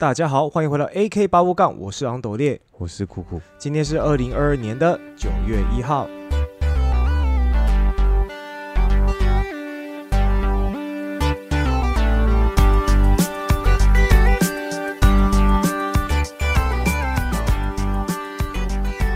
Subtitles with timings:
[0.00, 3.40] 大家好，欢迎回到 AK 八五杠，我是昂斗烈，我是酷酷。
[3.58, 6.08] 今天是二零二二年的九月一号。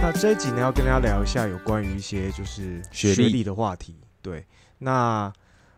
[0.00, 4.00] 那这一集呢，要跟大家聊一下有关于一些就是学历历的话题。
[4.20, 4.44] 对，
[4.78, 5.32] 那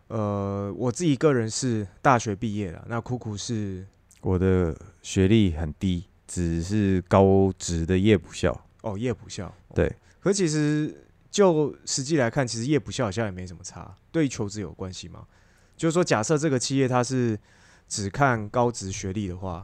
[0.07, 3.85] 呃，我自己个人是大学毕业了，那酷酷是
[4.25, 8.59] 我的学历很低，只是高职的夜补校。
[8.81, 9.53] 哦夜补校。
[9.75, 15.27] 对，可其实就实际来看，其实夜补校好像也没什么差，对求职有关系吗？
[15.77, 17.37] 就是说，假设这个企业它是
[17.87, 19.63] 只看高职学历的话，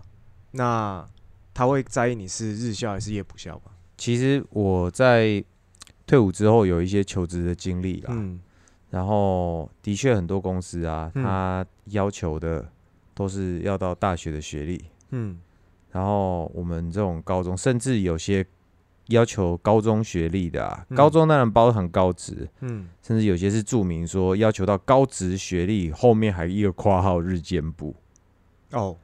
[0.51, 1.03] 那
[1.55, 3.71] 他会在意你是日校还是夜补校吗？
[3.97, 5.43] 其实我在
[6.05, 8.39] 退伍之后有一些求职的经历啦，嗯，
[8.91, 12.71] 然后的确很多公司啊，嗯他要求的
[13.13, 15.39] 都是要到大学的学历，嗯。
[15.91, 18.45] 然后我们这种高中，甚至有些
[19.07, 20.95] 要求高中学历的啊，嗯。
[20.95, 27.93] 高中当然包含高职，嗯，甚至有些是注明说要求到高职学历，后面还一个括号日间部。
[28.71, 28.95] 哦。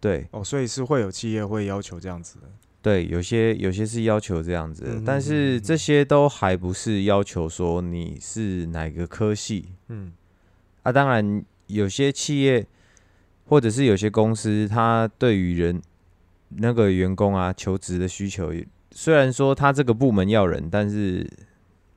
[0.00, 0.26] 对。
[0.32, 2.40] 哦，所以是会有企业会要求这样子。
[2.40, 2.48] 的。
[2.82, 9.68] 对，有些有些是要求这样子，但是这些都还不是要求说你是哪个科系。
[9.86, 10.12] 嗯。
[10.82, 10.90] 啊。
[10.90, 12.66] 当然，有些企业
[13.46, 15.80] 或者是有些公司，它对于人
[16.48, 18.52] 那个员工啊求职的需求，
[18.90, 21.28] 虽然说他这个部门要人，但是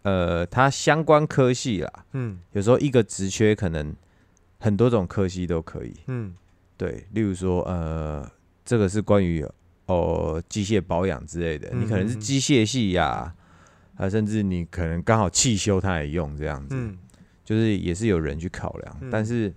[0.01, 3.95] 呃，它相关科系啦，嗯有时候一个职缺可能
[4.59, 5.93] 很多种科系都可以。
[6.07, 6.33] 嗯。
[6.77, 8.29] 对，例如说，呃，
[8.63, 9.43] 这个是关于
[9.87, 13.33] 哦机械保养之类的，你可能是机械系呀、
[13.95, 16.97] 啊，甚至你可能刚好汽修他也用这样子，嗯。
[17.43, 19.09] 就是也是有人去考量，嗯。
[19.09, 19.53] 但是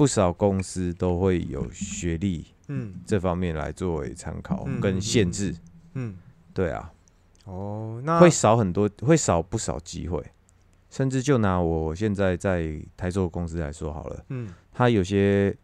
[0.00, 2.94] 不少公司都会有学历嗯。
[3.04, 5.54] 这方面来作为参考跟限制，
[5.92, 6.16] 嗯，
[6.54, 6.90] 对啊，
[7.44, 10.24] 哦，那会少很多，会少不少机会，
[10.88, 14.24] 甚至就拿我现在在台州公司来说好了。
[14.30, 14.48] 嗯。
[14.72, 15.54] 他有些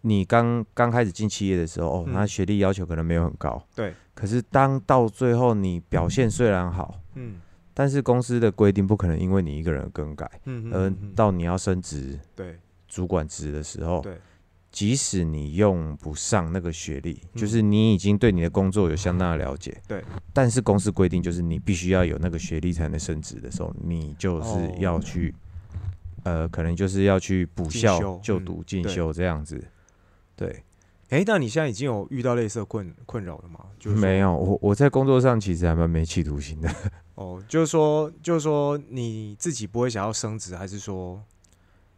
[0.00, 2.14] 你刚刚开始进企业的时候，哦，嗯。
[2.14, 7.38] 他学历要求可能没有很高，对，可是当到最后你表现虽然好，嗯。
[7.74, 14.16] 但是公司的规定不可能因为你一个人而更改，嗯而到你要升职对主管职的时候，对
[14.70, 25.34] 即使你用不上那个学历，嗯就是你已经对你的工作有相当的了解，对，但是公司规定就是你必须要有那个学历才能升职的时候，你就是哦要去，
[26.24, 29.62] 呃，可能就是要去补进校就读进对修这样子，
[30.34, 30.62] 对。
[31.10, 33.60] 哎，那你现在已经有遇到类似的困困扰了吗？
[33.78, 36.70] 就是说没有，我我在工作上其实还蛮没企图心的。
[37.14, 41.18] 哦，就是说，就是说你自己不会想要升职，还是说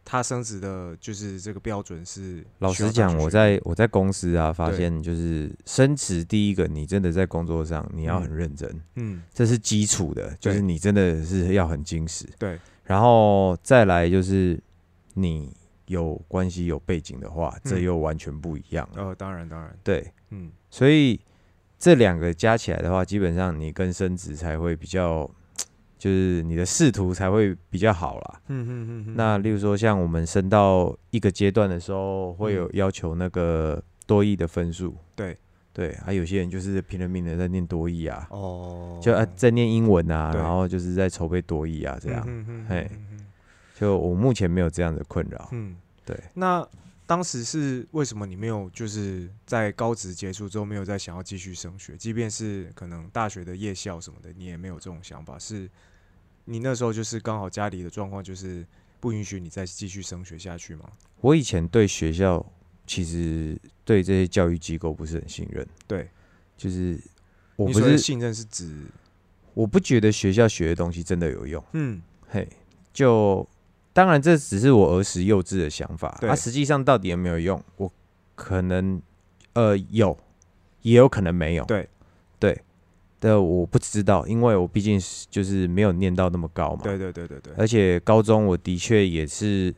[0.03, 2.45] 他升职的，就是这个标准是？
[2.59, 9.21] 老实讲，我在我在公司啊，发现就是升职，第一个你真的在工作上你要很认真，嗯。
[9.33, 12.27] 这是基础的，就是你真的是要很精实。
[12.37, 14.59] 对，然后再来就是
[15.13, 19.03] 你有关系有背景的话，这嗯又完全不一样了。
[19.03, 20.51] 呃，当然当然，对，嗯。
[20.69, 21.19] 所以
[21.77, 25.29] 这两个加起来的话，基本上你跟升职才会比较，
[26.01, 28.41] 就是你的仕途才会比较好啦。
[28.47, 34.97] 嗯嗯嗯嗯，那例如说，像我们升到一个阶段的时候，会有要求那个多益的分数。
[35.15, 35.37] 对
[35.71, 42.23] 对，还有些人就是拼了命的在念多益啊，哦，就啊在念英文啊，然后就是在筹备多益啊，这样。
[42.25, 43.25] 嗯嗯嘿嗯嗯
[43.79, 45.49] 就我目前没有这样的困扰。
[45.51, 46.67] 嗯，对，那
[47.05, 51.95] 当时是为什么你没有就是在高职结束之后没有再想要继续升学？
[51.95, 55.37] 即便是可能大学的夜校什么的，你也没有这种想法？
[55.37, 55.69] 是
[56.51, 58.65] 你那时候就是刚好家里的状况就是
[58.99, 60.83] 不允许你再继续升学下去吗？
[61.21, 62.45] 我以前对学校
[62.85, 65.65] 其实对这些教育机构不是很信任。
[65.87, 66.09] 对，
[66.57, 66.99] 就是
[67.55, 68.75] 我你不是信任是指
[69.53, 71.63] 我不觉得学校学的东西真的有用。
[71.71, 72.45] 嗯嘿，
[72.91, 73.47] 就
[73.93, 77.91] 当然这只是我儿时幼稚的想法，对啊，实际上到底有没有用，我
[78.35, 79.01] 可能
[79.53, 80.17] 呃有，
[80.81, 81.87] 也有可能没有，对
[82.39, 82.61] 对
[83.21, 89.73] 的，我不知道，因为我毕竟是就是没有念到那么高嘛，对对对对对，而且高中我的确也是，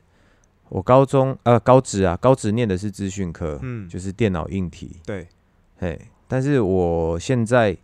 [0.69, 5.27] 我高中呃高职啊，高职念的是资讯科，嗯就是电脑硬体，对
[5.77, 7.77] 嘿，但是我现在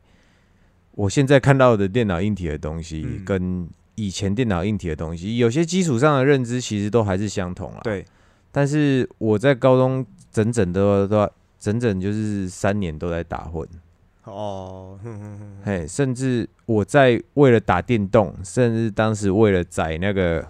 [0.94, 8.06] 我现在看到的电脑硬体的东西，嗯跟以前电脑硬体的东西，有些基础上的认知其实都还是相同啦。，对
[8.52, 11.30] 但是我在高中整整都都
[11.60, 13.68] 整整就是三年都在打混，
[14.30, 20.46] 哦，哼哼哼嘿，甚至我在为了打电动，甚至当时为了载那个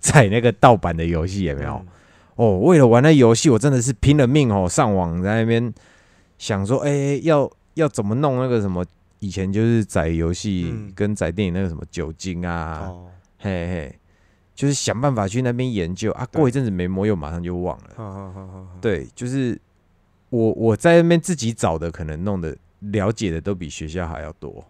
[0.00, 1.72] 载那个盗版的游戏，也没有？
[1.74, 1.86] 嗯
[2.36, 5.72] 哦，为了玩那游戏，我真的是拼了命哦，上网在那边
[6.36, 8.84] 想说，哎、要要怎么弄那个什么？
[9.20, 13.06] 以前就是载游戏嗯跟载电影那个什么酒精啊，哦，
[13.38, 13.98] 嘿嘿，
[14.54, 16.26] 就是想办法去那边研究啊。
[16.30, 18.66] 过一阵子没摸，又马上就忘了。
[18.82, 19.58] 对，就是
[20.28, 22.54] 我我在那边自己找的，可能弄的
[22.92, 24.64] 了解的都比学校还要多。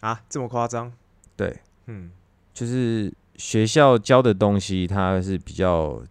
[0.00, 0.92] 啊，这么夸张？
[1.36, 1.56] 对，
[1.86, 2.10] 嗯，
[2.54, 6.02] 就是学校教的东西，它是比较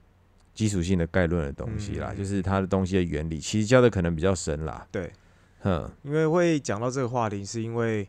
[0.54, 4.88] 基础性的概论的东西啦，嗯就是它的东西的原理，其实教的可能比较深啦。
[4.92, 5.12] 对，
[5.62, 8.08] 哼，因为会讲到这个话题，是因为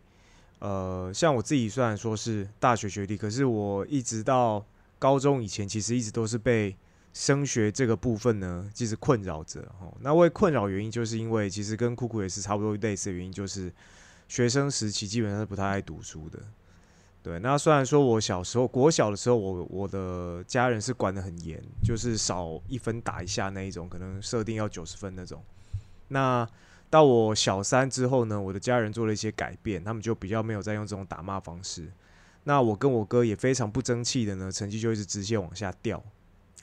[0.59, 4.65] 呃，像我自己虽然说是大学学历，可是我一直到
[4.99, 6.77] 高中以前，其实一直都是被
[7.13, 9.93] 升学这个部分呢，其实困扰着哦。
[10.01, 13.73] 那为困扰原因，就是因为其实跟酷酷也是差不多类似的原因，就是
[14.29, 16.39] 学生时期基本上是不太爱读书的。
[17.23, 25.43] 对，那虽然说我小时候国小的时候，我我的家人是管得很严，就是少一分打一下那一种，可能设定要九十分那种。
[26.09, 26.49] 那
[26.89, 31.93] 到我小三之后呢，我的家人做了一些改变，他们就比较没有再用这种打骂方式。
[32.45, 36.03] 那我跟我哥也非常不争气的呢，成绩就一直直线往下掉。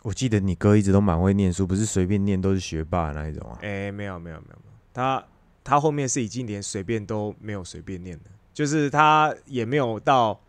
[0.07, 3.59] 我记得你哥一直都蛮会念书，不是随便念都是学霸的那一种啊。
[3.61, 5.21] 哎、没有没有没有没有，他
[5.65, 10.39] 他后面是已经连随便都没有随便念的，就是他也没有到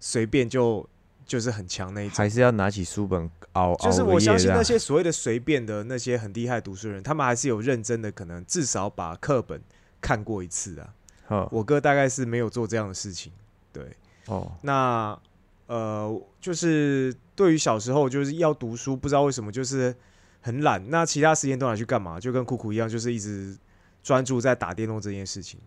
[0.00, 0.84] 随便就
[1.24, 2.16] 就是很强那一种。
[2.16, 9.62] 还是要拿起书本熬熬就是我相信那些所谓的随便的那些很厉害读书人，他们还是有认真的，可能至少把课本
[10.00, 10.92] 看过一次啊。
[11.28, 13.30] 哦我哥大概是没有做这样的事情。
[13.72, 13.96] 对，
[14.26, 15.16] 哦，那
[15.68, 19.94] 呃，就是对于小时候就是要读书，不知道为什么就是
[20.40, 22.18] 很懒，那其他时间都拿去干嘛？
[22.18, 23.56] 就跟酷酷一样，就是一直
[24.02, 25.60] 专注在打电动这件事情。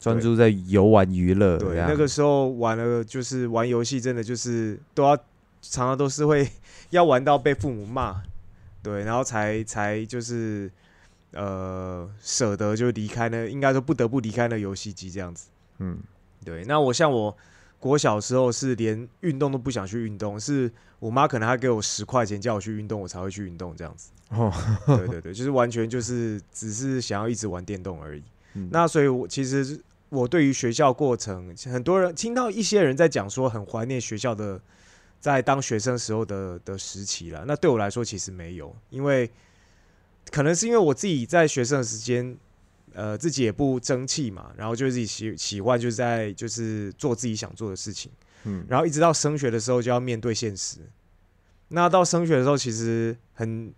[0.00, 5.16] 专注在游玩娱乐对，那个时候玩了就是玩游戏，真的就是都要
[5.62, 6.46] 常常都是会
[6.90, 8.22] 要玩到被父母骂，
[8.82, 10.70] 对，然后才才就是
[11.30, 15.48] 呃舍得就离开呢，应该说不得不离开那游戏机这样子。
[15.78, 15.96] 嗯，
[16.44, 17.34] 对，那我像我
[17.84, 24.10] 国小时候是连运动都不想去运动，是我妈可能还给我十块钱叫我去运动，我才会去运动这样子。
[24.34, 24.50] 哦，
[24.86, 28.22] 对对对，就是完全就是只是想要一直玩电动而已。
[28.54, 29.78] 嗯那所以我，其实
[30.08, 34.58] 我对于学校过程，很多人听到一些人在讲说很怀念学校的
[35.20, 37.44] 在当学生时候的的时期了。
[37.46, 39.30] 那对我来说其实没有，因为
[40.30, 42.34] 可能是因为我自己在学生的时间，
[42.94, 48.10] 呃，自己也不争气嘛，然后就自己喜喜欢就是在就是做自己想做的事情。
[48.44, 50.78] 嗯，然后一直到升学的时候就要面对现实。
[51.68, 53.72] 那到升学的时候，其实很，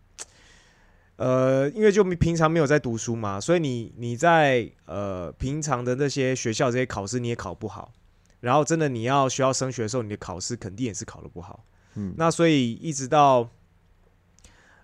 [1.16, 7.92] 呃，因为就平常没有在读书嘛，所以你你在呃平常的那些学校这些考试你也考不好，
[8.40, 11.64] 然后真的你要需要升学的时候，你的考试肯定也是考的不好。
[11.94, 13.48] 嗯那所以一直到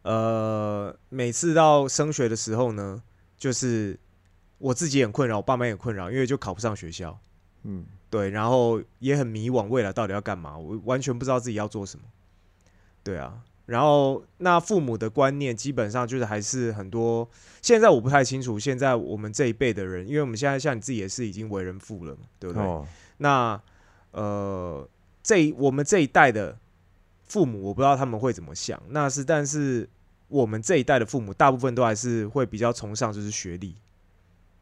[0.02, 3.02] 呃每次到升学的时候呢，
[3.36, 3.98] 就是
[4.62, 7.18] 我自己也很困扰，我爸妈也困扰，因为就考不上学校。
[7.64, 10.56] 嗯，对，然后也很迷惘，未来到底要干嘛？
[10.56, 12.04] 我完全不知道自己要做什么。
[13.02, 17.28] 对啊，然后那父母的观念基本上就是还是很多，
[17.60, 22.62] 现在我不太清楚，现在我们这一辈的人，因为我们现在像你自己也是已经为人父了嘛，对不对？
[22.64, 22.86] 哦，
[23.18, 23.60] 那
[24.12, 24.88] 呃，
[25.22, 26.56] 这我们这一代的
[27.24, 28.80] 父母，我不知道他们会怎么想。
[28.90, 29.88] 那是，但是
[30.28, 33.74] 我们这一代的父母，大部分都还是会比较崇尚就是学历，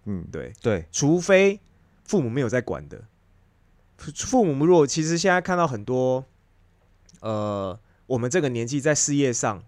[0.04, 1.60] 嗯，对，对，除非
[2.04, 3.04] 父母没有在管的。
[3.96, 6.24] 父父母如果其实现在看到很多，
[7.20, 9.62] 呃，我们这个年纪在事业上，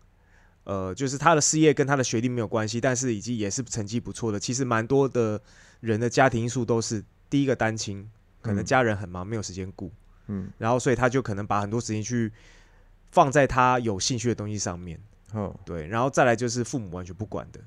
[0.64, 4.40] 呃，就是他的事业跟他的学历没有关系，但是已经也是成绩不错的。
[4.40, 5.40] 其实蛮多的
[5.80, 8.08] 人的家庭因素都是第一个单亲，
[8.40, 9.92] 可能嗯家人很忙，没有时间顾，
[10.28, 12.32] 嗯，然后所以他就可能把很多时间去
[13.10, 14.98] 放在他有兴趣的东西上面。
[15.34, 17.60] 哦，对，然后再来就是父母完全不管的，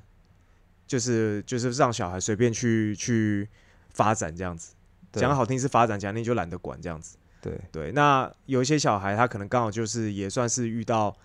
[0.87, 3.47] 就是就是让小孩随便去去
[3.89, 4.73] 发展这样子。
[5.13, 7.17] 讲好听是发展，讲难听就懒得管这样子。
[7.41, 11.15] 对，对，那有一些小孩他可能刚好就是也算是遇到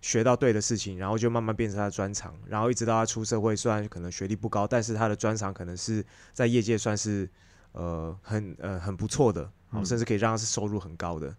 [0.00, 7.28] 学到对的事情，然后就慢慢变成他的专长，然后一直到他出社会，虽然可能学历不高，但是他的专长可能是在业界算是
[7.72, 11.34] 呃很呃很不错的，好、嗯甚至可以让他是收入很高的。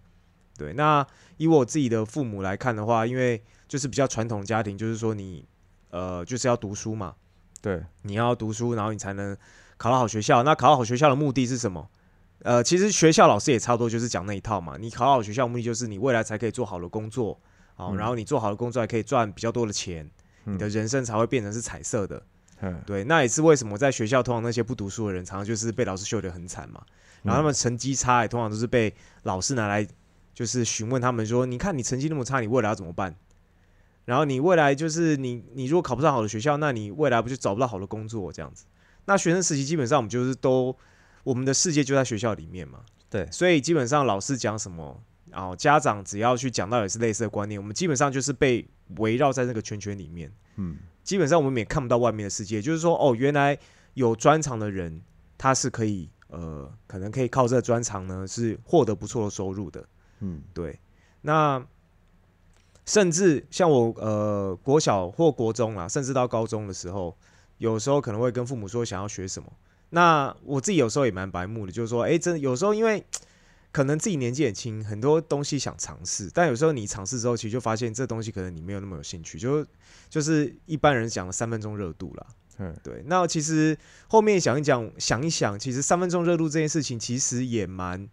[0.57, 1.05] 对，那
[1.37, 5.45] 以我自己的父母来看的话，因为就是比较传统家庭，就是说你
[5.91, 7.15] 呃就是要读书嘛，
[7.61, 9.35] 对，你要读书，然后你才能
[9.77, 10.43] 考到好学校。
[10.43, 11.89] 那考到好学校的目的是什么？
[12.43, 14.77] 呃，其实学校老师也差不多就是讲那一套嘛。
[14.79, 17.37] 你考好学校目的就是你未来才可以做好的工作，
[17.75, 20.09] 好，嗯然后你做好的工作还可以赚比较多的钱，
[20.45, 22.23] 嗯你的人生才会变成是彩色的。
[22.61, 26.81] 嗯，对，那也是为什么在学校通常那些不读书的人，常常就是被老师秀得很惨嘛。
[27.23, 29.85] 然后他们成绩差，也通常都是被老师拿来
[30.33, 33.13] 就是询问他们说：“你看你成绩那么差，你未来要怎么办？”
[34.09, 38.65] 然后你未来就是你你如果考不上好的学校，那你未来不就找不到好的工作这样子？
[39.05, 40.75] 那学生时期基本上我们就是都
[41.23, 44.99] 我们的世界就在学校里面嘛，对所以基本上老师讲什么，
[45.29, 50.31] 然后家长只要去讲到也是类似的观念，我们基本上就是被围绕在那个圈圈里面。
[50.55, 53.55] 嗯，基本上我们也看不到外面的世界，就是说，哦，原来
[53.93, 54.99] 有专长的人，
[55.37, 59.87] 他是可以，呃，可能可以靠这个专长呢，是获得不错的收入的。
[60.21, 60.79] 嗯，对，
[61.21, 61.63] 那
[62.89, 67.15] 甚至像我，呃，国小或国中啊，甚至到高中的时候，
[67.59, 69.47] 有时候可能会跟父母说想要学什么。
[69.91, 73.05] 那我自己有时候也蛮白目的，就是说，哎、真的有时候因为
[73.71, 79.63] 可能自己年纪也轻，很多东西想尝试，但有时候你尝试之后，其实就发现这东西可能你没有那么有兴趣，就
[80.09, 82.25] 就是一般人讲的三分钟热度啦。
[82.57, 83.03] 嗯，对。
[83.05, 83.77] 那其实
[84.07, 88.09] 后面想一讲，想一想，其实三分钟热度这件事情其实也蛮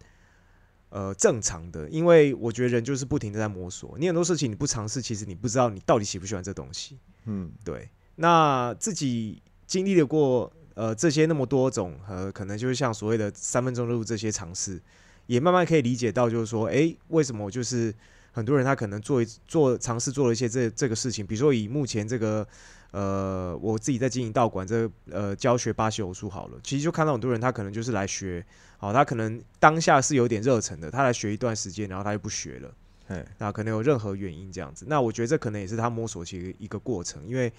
[0.89, 6.97] 呃正常的，因为我觉得人就是不停的在摸索，你很多事情你不尝试，其实你不知道你到底喜不喜欢这东西。
[7.25, 14.81] 嗯，对，那自己经历了过呃这些那么多种呃，可能就是像所谓的三分钟热度这些尝试，
[15.25, 17.93] 也慢慢可以理解到，就是说，诶，为什么就是
[18.31, 22.47] 很多人他可能做一做尝试做了一些这这个事情，比如说以目前这个
[22.91, 28.45] 呃我自己在经营道馆这个呃教学巴西柔术好了，其实就看到很多人他可能就是来学，
[28.77, 32.71] 好，他可能当下是有点热忱的，他来学一段时间，然后他就不学了。
[33.07, 34.85] 哎，那可能有任何原因这样子。
[34.87, 37.51] 那我觉得这可能也是他摸索其实一个过程，因为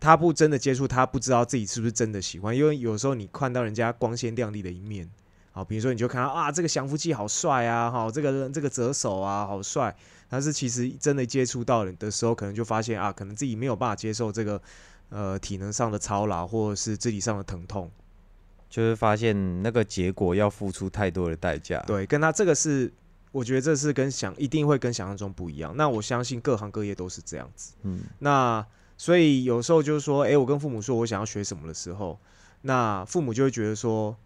[0.00, 2.54] 他不真的接触，他不知道自己是不是真的喜欢。
[2.54, 5.08] 因为有时候你看到人家光鲜亮丽的一面，
[5.52, 9.96] 好，比如说你就看到啊，这个降服器好帅啊，哈，这个这个折手啊好帅，
[10.28, 14.60] 但是其实真的接触到的时候，可能就发现啊，可能自己没有办法接受这个
[15.08, 17.90] 呃体能上的操劳，或者是肢体上的疼痛。
[18.74, 22.92] 就是发现那个结果要付出太多的代价。，对，跟他这个是，
[23.30, 25.72] 我觉得这是跟想一定会跟想象中不一样。
[25.76, 27.74] 那我相信各行各业都是这样子。
[27.82, 28.66] 嗯，那
[28.98, 32.18] 所以有时候就是说，诶，我跟父母说我想要学什么的时候，
[32.62, 34.16] 那父母就会觉得说，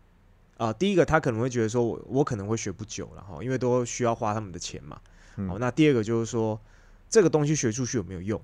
[0.56, 4.98] 啊、第一个他可能会觉得说我我可能会学不久了哈，因为都需要花他们的钱嘛。
[5.36, 6.58] 嗯好，那第二个就是说，
[7.10, 8.40] 这个东西学出去有没有用？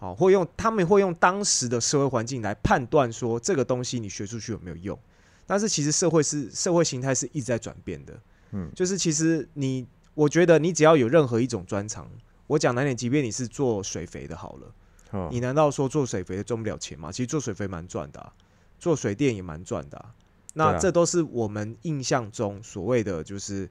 [0.00, 4.98] 好，会用他们会用当时的社会环境来判断说这个东西你学出去有没有用。
[5.46, 8.18] 但是其实社会是社会形态是一直在转变的，
[8.52, 12.10] 嗯就是其实你，我觉得你只要有任何一种专长，
[12.46, 14.74] 我讲难点，即便你是做水肥的好了。
[15.10, 17.12] 哦，你难道说做水肥的赚不了钱吗？
[17.12, 18.32] 其实做水肥蛮赚的啊、
[18.78, 20.14] 做水电也蛮赚的啊、
[20.54, 23.68] 那这都是我们印象中所谓的，就是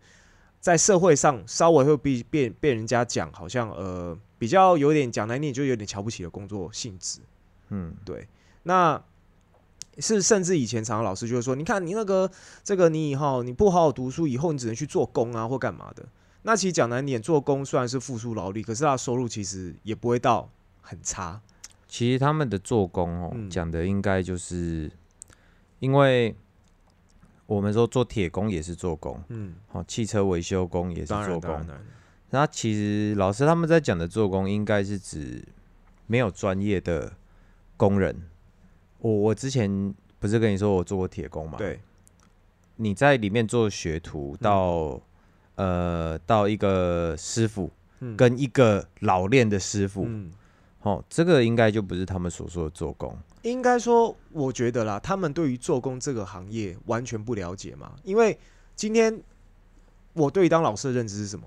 [0.60, 7.20] 在社会上稍微会被被被人家讲，好像呃比较有点讲难听，就有点瞧不起的工作性质。
[7.70, 8.28] 嗯，对，
[8.64, 9.02] 那
[10.00, 12.30] 是甚至以前常常老师就会说，你看你那个
[12.64, 16.06] 这个你以后你不好好读书，以后你只能去做工啊或干嘛的。
[16.44, 20.50] 那其实讲难点，做工虽然是付出劳力，可是他的收入其实也不会到
[20.82, 21.42] 很差。
[21.88, 24.92] 其实他们的做工哦，嗯讲的应该就是，
[25.80, 26.36] 因为
[27.50, 31.66] 我们说做铁工也是做工，嗯，好，汽车维修工也是做工。
[32.30, 35.44] 那其实老师他们在讲的做工，应该是指
[36.06, 37.12] 没有专业的
[37.76, 38.16] 工人。
[39.00, 41.80] 我我之前不是跟你说我做过铁工嘛？，对，
[42.76, 45.02] 你在里面做学徒到、
[45.56, 50.32] 呃到一个师傅嗯跟一个老练的师傅，嗯，
[50.82, 53.18] 哦，这个应该就不是他们所说的做工。
[53.42, 57.94] 应该说，我觉得啦，他们对于做工这个行业完全不了解嘛。
[58.04, 58.38] 因为
[58.76, 59.22] 今天
[60.14, 61.46] 我对于当老师的认知是什么？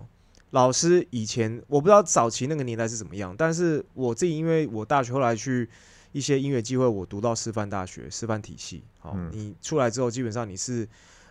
[0.50, 5.66] 老师以前我不知道早期那个年代是怎么样，但是我自己因为我大学后来去
[6.12, 8.84] 一些音乐机会，我读到师范大学师范体系。
[8.98, 10.86] 好，嗯你出来之后，基本上你是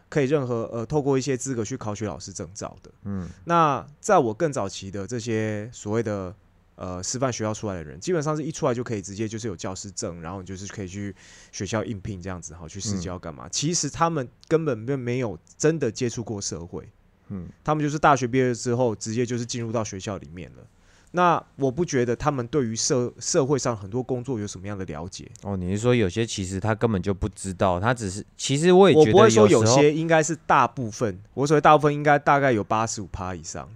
[0.09, 2.91] 可以任何呃透过一些资格去考取老师证照的。
[3.03, 6.35] 嗯那在我更早期的这些所谓的
[6.81, 11.15] 呃师范学校出来的人，基本上是一出来就可以直接就是有教师证，然后你就是可以去
[11.51, 13.47] 学校应聘这样子，好去试教干嘛？
[13.49, 16.89] 其实他们根本并没有真的接触过社会，
[17.27, 20.63] 嗯，他们就是大学毕业之后直接就是进入到学校里面了。
[21.11, 33.69] 那我不觉得他们对于社社会上很多工作有什么样的了解，哦，你是说有些其实他根本就不知道，他只是其实我也我不会觉得说有些应该是大部分，我所谓大部分应该大概有八十五趴以上。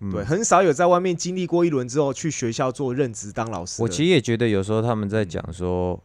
[0.00, 0.10] 嗯。
[0.10, 3.82] 对，很少有在外面经历过一轮之后去学校做任职当老师。
[3.82, 6.02] 我其实也觉得有时候他们在讲说，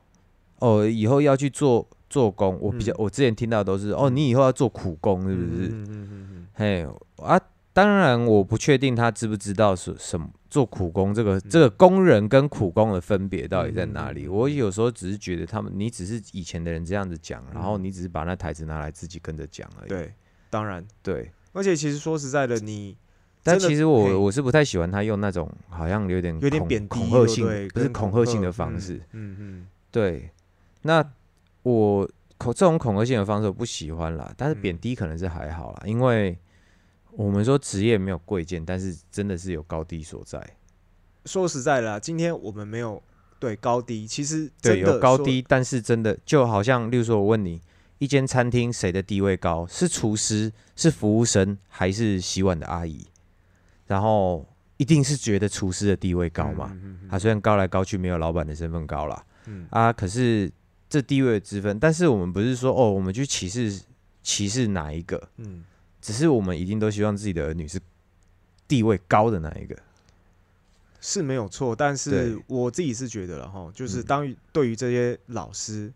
[0.60, 2.96] 哦，以后要去做做工，我比较、嗯。
[3.00, 5.68] 我之前听到的都是，哦，你以后要做苦工，是不是？
[5.68, 7.40] 嗯嗯嗯嗯嘿啊，
[7.74, 14.28] 当然我不确定他知不知道是什么做苦工这个、这个工人跟苦工的分别到底在哪里。
[14.28, 19.90] 我有时候只是觉得他们，你只是以前的人这样子讲，然后嗯你只是把那台词拿来自己跟着讲而已。
[19.90, 20.14] 对，
[20.50, 22.98] 当然，对，而且其实说实在的，你
[23.44, 29.02] 但其实我我是不太喜欢他用那种好像有点有点恐贬低，恐吓性，不是恐吓性的方式。
[29.12, 30.30] 嗯嗯对，
[30.84, 31.04] 那
[31.64, 36.38] 我恐这种恐吓性的方式我不喜欢啦，但是嗯贬低可能是还好啦，因为
[37.12, 40.42] 我们说职业没有贵贱，但是真的是有高低所在。
[41.26, 43.02] 说实在的啦，今天我们没有
[43.40, 47.62] 对高低，其实对，有高低，但是真的就好像，例如说，我问你，
[47.98, 49.68] 一间餐厅谁的地位高？
[49.68, 53.06] 是厨师，是服务生，还是洗碗的阿姨？
[53.92, 56.72] 然后一定是觉得厨师的地位高嘛？
[56.82, 56.98] 嗯？
[57.10, 60.50] 他虽然高来高去没有老板的身份高啦，嗯啊，可是
[60.90, 63.82] 这地位的之分，但是我们不是说哦，我们去歧视
[64.24, 65.66] 歧视哪一个，嗯，
[66.00, 67.78] 只是我们一定都希望自己的儿女是
[68.66, 69.78] 地位高的那一个。
[71.02, 75.92] 是没有错，但是我自己是觉得了哈，就是嗯当于对于这些老师，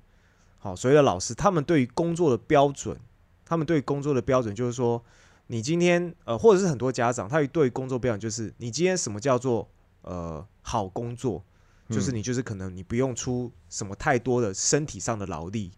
[0.57, 2.97] 好，所谓的老师，他们对于工作的标准，
[3.45, 5.01] 他们对于工作的标准就是说，
[5.47, 9.67] 你今天呃，或者是很多家长，他对工作标准就是，你今天什么叫做
[10.01, 11.43] 呃好工作，
[11.89, 15.71] 就是嗯你就是可能你不用出什么太多的身体上的劳力，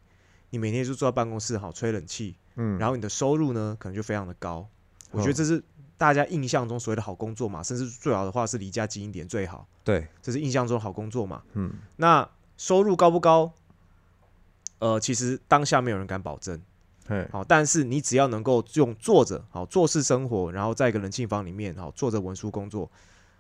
[0.52, 4.68] 你每天就坐在办公室好吹冷气，嗯，然后你的收入呢可能就非常的高，
[5.12, 5.64] 我觉得哦这是
[5.98, 9.68] 大家印象中所谓的好工作嘛，甚至最好的话是离家近一点最好。
[9.84, 11.44] 对，这是印象中好工作嘛？
[11.54, 13.52] 嗯，那收入高不高？
[14.80, 16.62] 呃，其实当下没有人敢保证。
[17.08, 22.92] 嘿，好，但是你只要能够用坐着好做事生活，然后在一个冷气房里面好做着文书工作，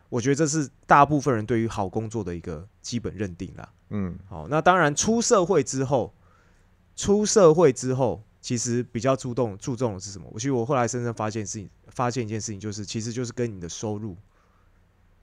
[0.07, 3.69] 我觉得这是大部分人对于好工作的一个基本认定啦。
[3.89, 6.13] 嗯，好，那当然出社会之后，
[6.95, 10.27] 出社会之后，其实比较注重注重的是什么？
[10.31, 14.15] 我其实我后来深深发现事情，发现一件事情，就是其实就是跟你的收入，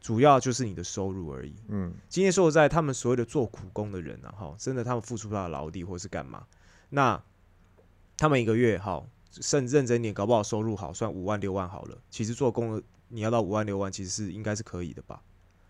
[0.01, 1.55] 主要就是你的收入而已。
[1.69, 6.45] 嗯，今天说实在，他们所谓的做苦工的人啊，哈，真的他们付出他的劳力或是干嘛，
[6.91, 7.23] 那
[8.17, 11.99] 他们一个月好，甚认真一点，搞不好收入好，算五万六万好了。
[12.11, 15.21] 其实做工你要到五万六万，其实是应该是可以的吧？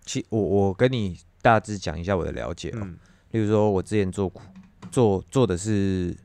[0.05, 2.99] 其我我跟你大致讲一下我的了解哦、嗯
[3.31, 4.43] 例如说，我之前做苦
[4.91, 6.17] 做做的是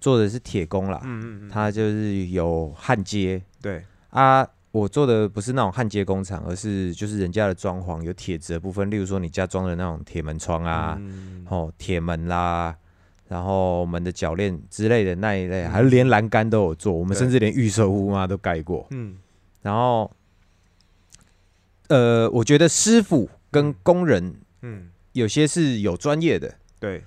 [0.00, 4.48] 做的是铁工啦，嗯嗯嗯，它就是有焊接对，啊。
[4.72, 12.76] 我做的不是那种焊接工厂，而是就是人家的装潢有铁质的部分，例如说你家装的那种铁门窗啊，嗯哦铁门啦，
[13.30, 15.70] 然后我们的铰链之类的那一类，嗯。
[15.70, 18.84] 还有连栏杆都有做，我们甚至连预售屋嘛都盖过。
[18.90, 19.16] 嗯。
[19.62, 20.10] 然后，
[21.86, 27.04] 呃，我觉得师傅跟工人嗯，有些是有专业的，对，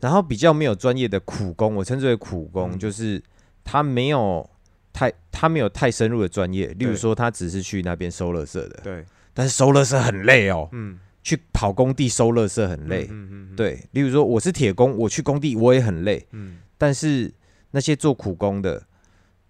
[0.00, 2.78] 然后比较没有专业的苦工，我称之为苦工，嗯。
[2.78, 3.22] 就是
[3.62, 4.48] 他没有
[4.94, 6.96] 太他没有太深入的专业，例如对。
[6.96, 13.08] 说他只是去那边收垃圾的，对，但是收垃圾很累哦，嗯，去跑工地收垃圾很累。
[13.10, 17.34] 嗯对，例如说我是铁工，我去工地我也很累，嗯但是
[17.72, 18.80] 那些做苦工的，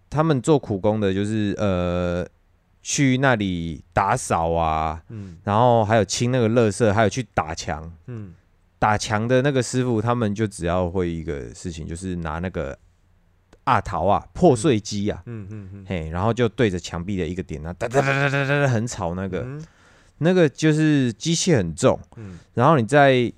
[0.08, 2.26] 他们做苦工的就是呃
[2.82, 5.36] 去那里打扫啊，嗯。
[5.44, 7.92] 然后还有清那个垃圾，还有去打墙。
[8.06, 8.32] 嗯。
[8.78, 12.78] 打墙的那个师傅，他们就只要会一个事情，就是拿那个
[13.64, 19.62] 阿桃啊破碎机啊，嗯嗯嗯，嘿，然后就对着墙壁的一个点啊，哒哒哒哒哒哒哒，很吵那个，嗯
[20.18, 22.38] 那个就是机器很重，嗯。
[22.54, 23.32] 然后你在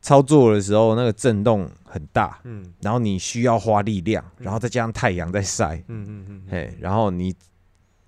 [0.00, 2.72] 操作的时候，那个震动很大，嗯。
[2.80, 4.44] 然后你需要花力量，嗯。
[4.44, 7.34] 然后再加上太阳在晒，嗯嗯嗯，嘿，然后你。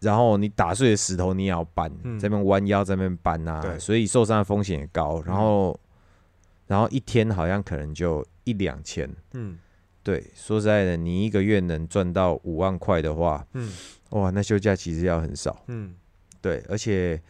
[0.01, 2.19] 然后你打碎的石头你也要搬，嗯。
[2.19, 3.79] 在那边弯腰在那边搬啊，对。
[3.79, 5.23] 所以受伤的风险也高。
[5.25, 5.79] 然后，
[6.67, 9.57] 然后一天好像可能就一两千，嗯。
[10.03, 13.73] 对，说实在的，你一个月能赚到五万块的话，嗯。
[14.11, 15.63] 哇，那休假其实要很少。
[15.69, 15.95] 嗯。
[16.41, 17.23] 对，而且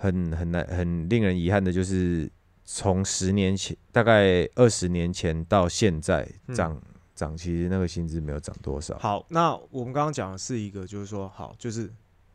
[0.00, 2.28] 很很难很令人遗憾的就是，
[2.64, 6.82] 从十年前大概二十年前到现在嗯涨
[7.14, 8.98] 涨，其实那个薪资没有涨多少。
[8.98, 11.92] 好，那我们刚刚讲的是一个，就是说，好，就是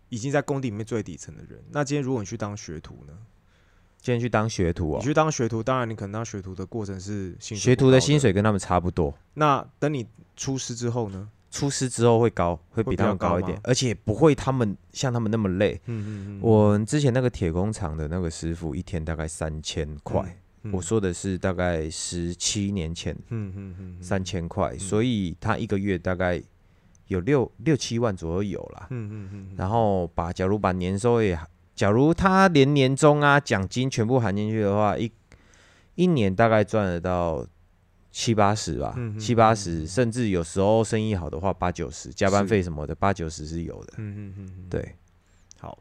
[0.09, 1.59] 已经在工地里面最底层的人。
[1.71, 3.13] 那今天如果你去当学徒呢？
[3.99, 11.27] 今天去当学徒哦你，去当学徒，当然你可能当学徒的过程是薪水学徒的薪水跟他们差不多，那等你出师之后呢？
[11.55, 15.79] 出师之后会高，会比他们高一，点而且不会他们像他们那么累。
[15.85, 26.43] 嗯嗯嗯，我之前那个铁工厂的那个师傅一天大概三千块，嗯我，说的是大概十七年前嗯嗯嗯，三千块，所以他一个月大概
[27.07, 28.87] 有六六七万左右有啦。
[28.89, 31.39] 嗯嗯嗯，然后把假如把年收也，
[31.73, 35.09] 假如他连年终啊奖金全部含进去的话，一
[35.95, 37.47] 一年大概赚得到
[38.17, 43.95] 七八十吧，七八嗯十，甚至有时候生意好的话八九十，加班费什么的八九十是有的。
[43.97, 44.95] 嗯嗯嗯嗯，对，
[45.59, 45.77] 好，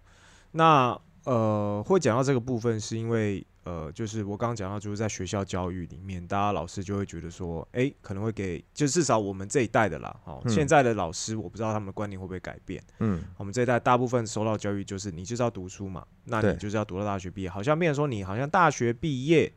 [0.51, 10.51] 那呃，会讲到这个部分，是因为呃，就是我刚刚讲到，就是在学校教育里面，大家老师就会觉得说，哎、可能会给，就至少我们这一代的啦，哦、嗯。
[10.53, 12.83] 现在的老师，我不知道他们的观念会不会改变。
[12.99, 19.53] 嗯，我们这一代大部分收到教育就是你就是要读书嘛，那你就是要读到大学毕业，好像变成说你好像大学毕业，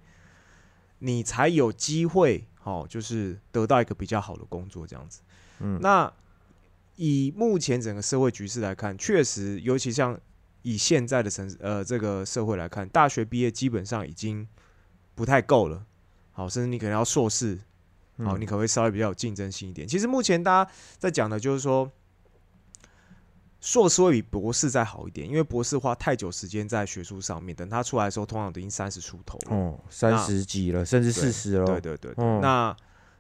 [1.00, 5.22] 你才有机会好、就是得到一个比较好的工作这样子。
[5.62, 6.12] 嗯，那
[6.98, 10.20] 以目前整个社会局势来看，确实，尤其像
[10.64, 14.46] 以现在的城呃这个社会来看，大学毕业基本上已经
[15.16, 15.86] 不太够了。
[16.34, 17.58] 好，甚至你可能要硕士，
[18.18, 19.88] 好，嗯你可能会稍微比较有竞争性一点。
[19.88, 21.90] 其实目前大家在讲的就是说，
[23.68, 29.58] 硕士会比博士再好一点，因为博士花太久时间在学术上面，等他出来的时候，通常都已经三十出头了。
[29.58, 31.66] 哦，三十几了，甚至四十了。
[31.66, 32.74] 对对对那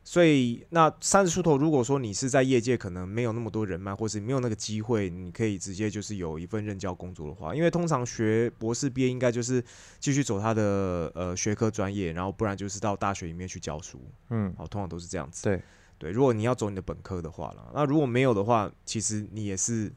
[0.05, 9.61] 所以那三十出头，如果说你是在业界可能没有那么多人脉，或是没有那个机会，你可以直接就是有一份任教工作的话，因为通常学博士毕业应该就是
[9.99, 15.43] 继续走他的呃学科专业，然后不然就是到大学里面去教书，嗯，好，通常都是这样子。
[15.43, 15.61] 对
[15.97, 19.91] 对，如果你要走你的本科的话了，那如果没有的话，其实你也是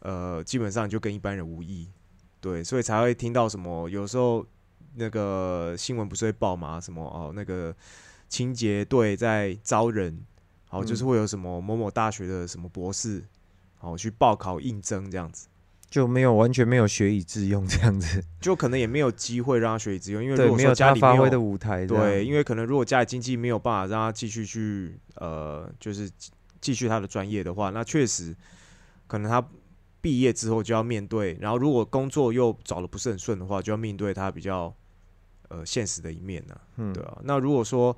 [0.00, 1.88] 呃基本上就跟一般人无异，
[2.40, 4.44] 对，所以才会听到什么有时候
[4.94, 6.80] 那个新闻不是会报吗？
[6.80, 7.74] 什么哦那个
[8.28, 10.24] 清洁队在招人，
[10.68, 13.22] 好、就是嗯会有什么某某大学的什么博士，
[13.78, 15.46] 好、去报考应征这样子。
[15.88, 18.22] 就没有完全没有学以致用这样子。
[18.40, 21.84] 就可能也没有机会让他学以致用，因为如果，没有家里发挥的舞台。
[21.84, 28.32] 对，因为可能如果家里经济没有办法让他继续去呃，就是继继续他的专业的话，那确实
[29.08, 29.44] 可能他
[30.00, 34.74] 毕业之后就要面对，然后如果工作又找的不是很顺的话，就要面对他比较
[35.48, 37.18] 呃现实的一面呢、嗯对啊。
[37.24, 37.96] 那如果说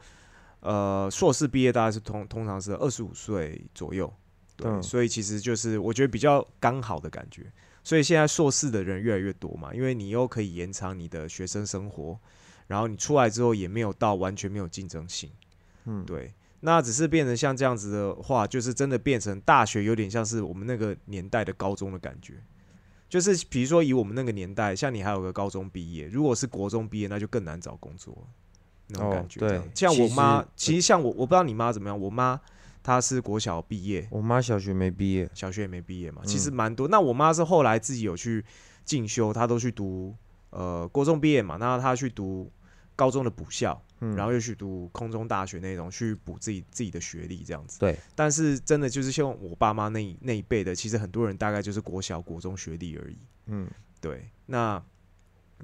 [0.60, 4.12] 呃硕士毕业大概是通通常是二十五岁左右，
[4.56, 7.50] 对，嗯所以其实就是我觉得比较刚好的感觉。
[7.84, 12.18] 所以现在硕士的人越来越多嘛，因为你又可以延长你的学生生活，
[12.68, 15.30] 然后你出来之后也没有到完全没有竞争性，
[15.84, 16.32] 嗯，对。
[16.64, 22.34] 那只是变成像这样子的话，就是真的变成大学有点像是我们那个年代的高中的感觉。
[23.08, 28.16] 就是比如说以我们那个年代，像你还有个高中毕业，如果是国中毕业，那就更难找工作
[28.86, 29.40] 那种哦感觉。
[29.40, 32.40] 对像我妈，其实像我，我不知道你妈怎么样，我妈
[32.82, 35.28] 她是国小毕业，我妈小学没毕业。
[35.34, 36.88] 小学也没毕业嘛，嗯其实蛮多。
[36.88, 38.42] 那我妈是后来自己有去
[38.84, 40.14] 进修，她都去读
[40.50, 42.50] 呃国中毕业嘛，那她去读
[42.96, 47.78] 高中的补校，嗯，然后又去读空中大学那种，去补自己自己的学历这样子。
[47.78, 53.16] 对，但是真的就是像我爸妈那那一辈的，其实很多人大概就是国小、国中学历而已。
[53.46, 54.82] 嗯，对，那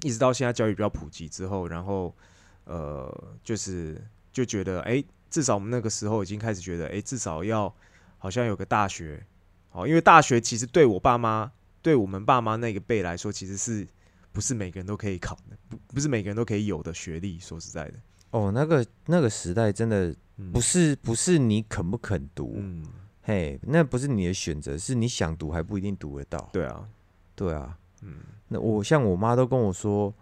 [0.03, 2.15] 一直到现在教育比较普及之后，然后
[2.63, 7.73] 呃，就是就觉得，哎、至少我们那个时候已经开始觉得，哎、至少要
[8.17, 9.25] 好像有个大学，
[9.71, 13.85] 哦，因为大学其实对我爸妈，对我们爸妈那个辈来说，其实是
[14.31, 17.37] 不是每个人都可以考的，不不是每个人都可以有的学历。
[17.39, 17.99] 说实在的，
[18.31, 20.51] 哦，那个那个时代真的嗯。
[20.51, 22.85] 不是不是你肯不肯读，嗯，
[23.21, 26.49] 嘿，那不是你的选择，是你想读还不一定读得到。
[26.53, 26.87] 对啊，
[27.35, 28.15] 对啊，嗯。
[28.47, 30.13] 那我像我妈都跟我说，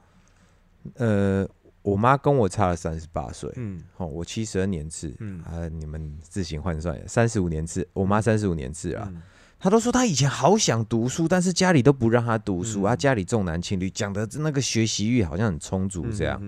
[0.96, 1.48] 呃，
[1.84, 3.82] 我妈跟我差了三十八岁，嗯。
[3.98, 9.22] 哦，我七十二年次，嗯啊，你们自行换算，三十五年次，我妈三十五年次啊，嗯。
[9.60, 12.86] 她都说她以前好想读书，但是家里都不让她读书，嗯。
[12.86, 16.42] 啊，家里重男轻女，讲的那个学习欲好像很充足这样。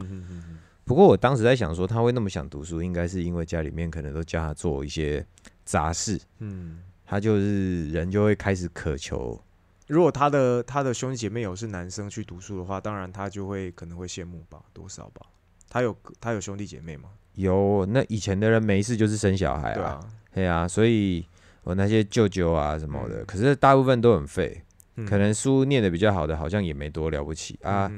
[0.89, 5.23] 不过我当时在想说，他会那么想读书，应该是因为家里面可能都叫他做一些
[5.63, 9.39] 杂事，嗯，他就是人就会开始渴求，
[9.85, 15.27] 如果他的他的兄弟姐妹有是男生去读书的话，当然他就会可能会羡慕吧，多少吧。
[15.69, 17.09] 他有他有兄弟姐妹吗？
[17.35, 19.99] 有那以前的人没事就是生小孩啊，
[20.33, 21.23] 对啊，所以
[21.61, 23.25] 我那些舅舅啊什么的，嗯。
[23.27, 24.63] 可是大部分都很废，
[24.95, 25.05] 嗯。
[25.05, 27.91] 可能书念的比较好的，好像也没多了不起啊，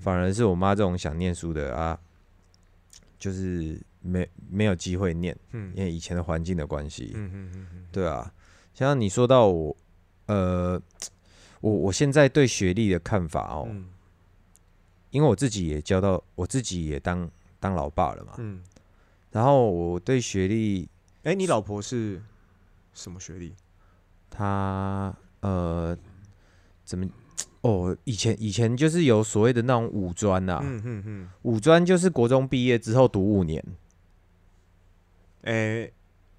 [0.00, 1.96] 反而是我妈这种想念书的啊，
[3.22, 8.34] 就是没没有机会念，嗯因为以前的环境的关系，嗯嗯嗯嗯对啊，
[8.74, 9.76] 像你说到我，
[10.26, 10.82] 呃，
[11.60, 13.86] 我我现在对学历的看法哦，嗯
[15.10, 17.30] 因为我自己也教到，我自己也当
[17.60, 18.60] 当老爸了嘛，嗯，
[19.30, 20.88] 然后我对学历，
[21.22, 22.20] 哎，你老婆是
[22.92, 23.54] 什么学历？
[24.28, 25.96] 她呃
[26.84, 27.08] 怎么？
[27.62, 33.64] 哦，以前以前就是有所谓的那种五专呐、嗯嗯嗯，五专就是国中毕业之后读五年，
[35.42, 35.92] 诶，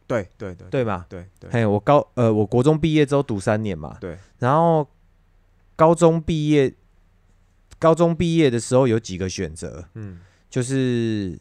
[0.06, 1.06] 对对对对吧？
[1.10, 4.88] 对对，嘿，我高呃，我国中毕业之后读三年嘛，对，然后
[5.76, 6.74] 高中毕业，
[7.80, 11.40] 高中毕业的时候有几个选择，嗯就是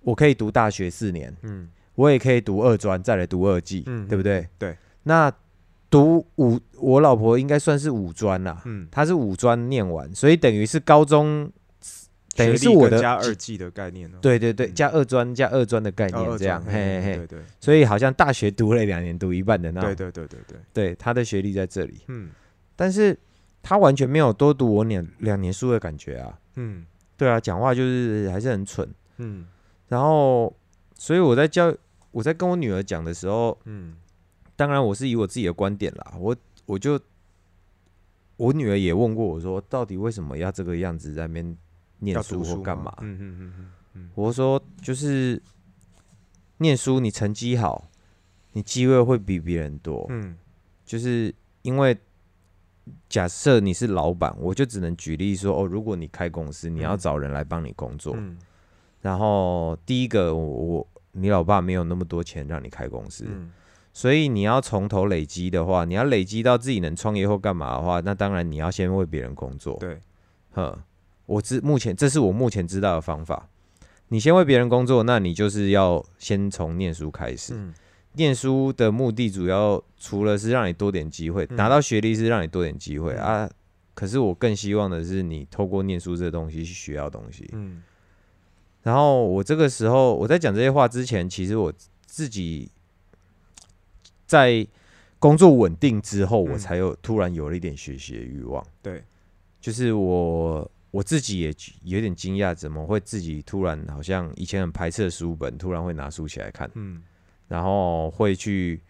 [0.00, 4.48] 我可以读大学四年，嗯我也可以读二专，再来读二技，嗯对不对？
[4.58, 4.76] 对。
[5.02, 5.30] 那
[5.90, 11.50] 读五，我老婆应该算是五专啦，嗯，她是五专念完，所以等于是高中，
[12.36, 14.18] 等于是我的加二技的概念呢？
[14.20, 14.74] 对对对，嗯。
[14.74, 17.40] 加二专加二专的概念这样，专嘿嘿嘿，对对。
[17.60, 22.30] 所以好像大学读了两年，读一半的那种，对对对对对，对，他的学历在这里，嗯。
[22.76, 23.18] 但是
[23.62, 26.38] 他完全没有多读我两两年书的感觉啊。
[26.56, 26.84] 嗯。
[27.16, 28.88] 对啊，讲话就是还是很蠢。
[29.16, 29.46] 嗯。
[29.88, 30.54] 然后
[30.94, 31.74] 所以我在教
[32.10, 33.96] 我在跟我女儿讲的时候，嗯
[34.58, 37.00] 当然我是以我自己的观点啦，我我就
[38.36, 41.56] 我女儿也问过我说，到底为什么要这个样子在那边
[42.00, 42.92] 念要书或干嘛？
[43.00, 44.10] 嗯嗯嗯嗯。
[44.16, 45.40] 我说就是
[46.56, 47.88] 念书，你成绩好，
[48.52, 50.04] 你机会会比别人多。
[50.08, 50.36] 嗯。
[50.84, 51.96] 就是因为
[53.08, 56.98] 假设你是老板，我就只能举例说，哦，如果你开公司，你要嗯。
[56.98, 58.36] 找人来帮你工作，嗯。
[59.00, 63.52] 然后第一个我我你老爸没有那么多钱让你开公司，嗯
[63.98, 69.76] 所以你要从头累积的话，你要累积到自己能创业或干嘛的话，那当然你要先为别人工作。
[69.80, 69.98] 对，
[70.52, 70.78] 呵，
[71.26, 73.48] 我知目前这是我目前知道的方法。
[74.06, 77.54] 你先为别人工作，那你就是要先从念书开始。
[77.56, 77.74] 嗯
[78.12, 83.50] 念书的目的主要除了是让你多点机会，嗯拿到学历是让你多点机会、嗯啊。
[83.94, 87.48] 可是我更希望的是你透过念书这东西去学到东西。
[87.52, 87.82] 嗯
[88.84, 91.72] 然后我这个时候我在讲这些话之前，其实我
[92.06, 92.70] 自己
[94.28, 94.64] 在
[95.18, 96.58] 工作稳定之后，我嗯。
[96.58, 98.64] 才有突然有了一点学习的欲望。
[98.80, 99.02] 对，
[99.60, 107.02] 就是我我自己也有点惊讶，怎么会自己突然好像以前很排斥的书本，突然会拿书起来看，嗯。
[107.48, 108.80] 然后会去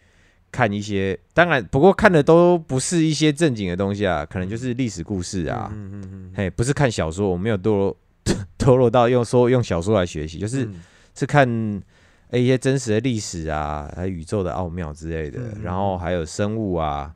[0.50, 6.32] 看一些，当然不过看的都不是一些正经的东西啊，可能就是历史故事啊，嗯嗯嗯。
[6.34, 7.96] 嘿，不是看小说，我没有堕落
[8.58, 10.82] 堕落到用说用小说来学习，就是、嗯。
[11.14, 11.48] 是看
[12.30, 17.14] 诶一些真实的历史啊，还有宇宙的奥妙之类的，然后还有生物啊。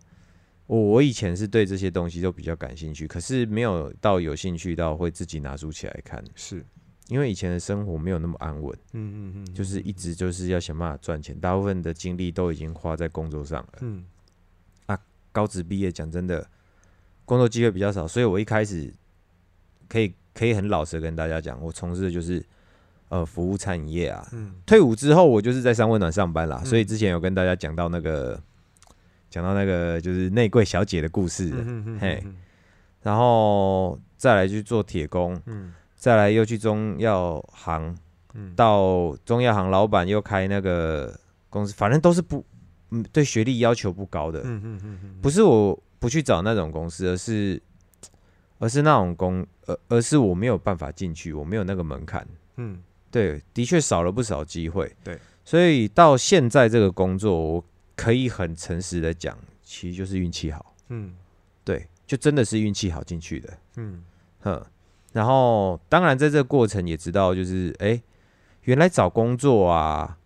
[0.66, 6.64] 我我以前是对这些东西都比较感兴趣，可是没有到有兴趣到会自己拿书起来看，是，
[7.09, 13.72] 因为以前的生活没有那么安稳，嗯嗯嗯，就是一直就是要想办法赚钱，大部分的精力都已经花在工作上了。
[13.81, 14.05] 嗯
[14.87, 14.98] 啊
[15.31, 16.48] 高职毕业，讲真的，
[17.27, 18.90] 工作机会比较少，所以我一开始
[19.88, 22.42] 可以可以很老实的跟大家讲，我从事的就是
[23.12, 24.27] 呃服务餐饮业啊。
[24.33, 24.55] 嗯。
[24.64, 26.64] 退伍之后，我就是在三温暖上班啦，嗯。
[26.64, 28.40] 所以之前有跟大家讲到那个
[29.29, 31.53] 讲到那个就是内柜小姐的故事，
[32.01, 32.25] 嘿。
[33.03, 35.75] 然后再来去做铁工，嗯。
[35.94, 37.94] 再来又去中药行，
[38.33, 38.55] 嗯。
[38.57, 41.14] 到中药行老板又开那个
[41.51, 42.42] 公司，反正都是不
[42.90, 47.62] 嗯对学历要求不高的，嗯嗯嗯嗯不是我不去找那种公司，而是
[48.59, 52.27] 而是那种工，而而是我没有办法进去，我没有那个门槛。
[52.57, 54.92] 嗯对，的确少了不少机会。
[55.05, 60.75] 对，所以到现在这个工作，我可以很诚实的讲，其实就是运气好。
[60.88, 61.14] 嗯
[61.62, 63.53] 对，就真的是运气好进去的。
[63.77, 64.03] 嗯
[64.40, 64.61] 哼，
[65.12, 68.03] 然后当然在这个过程也知道，就是哎、诶
[68.62, 70.18] 原来找工作啊，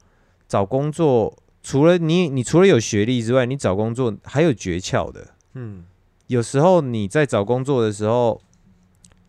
[0.48, 5.34] 找工作除了你，你除了有学历之外，你找工作还有诀窍的。
[5.54, 5.84] 嗯
[6.28, 8.40] 有时候你在找工作的时候，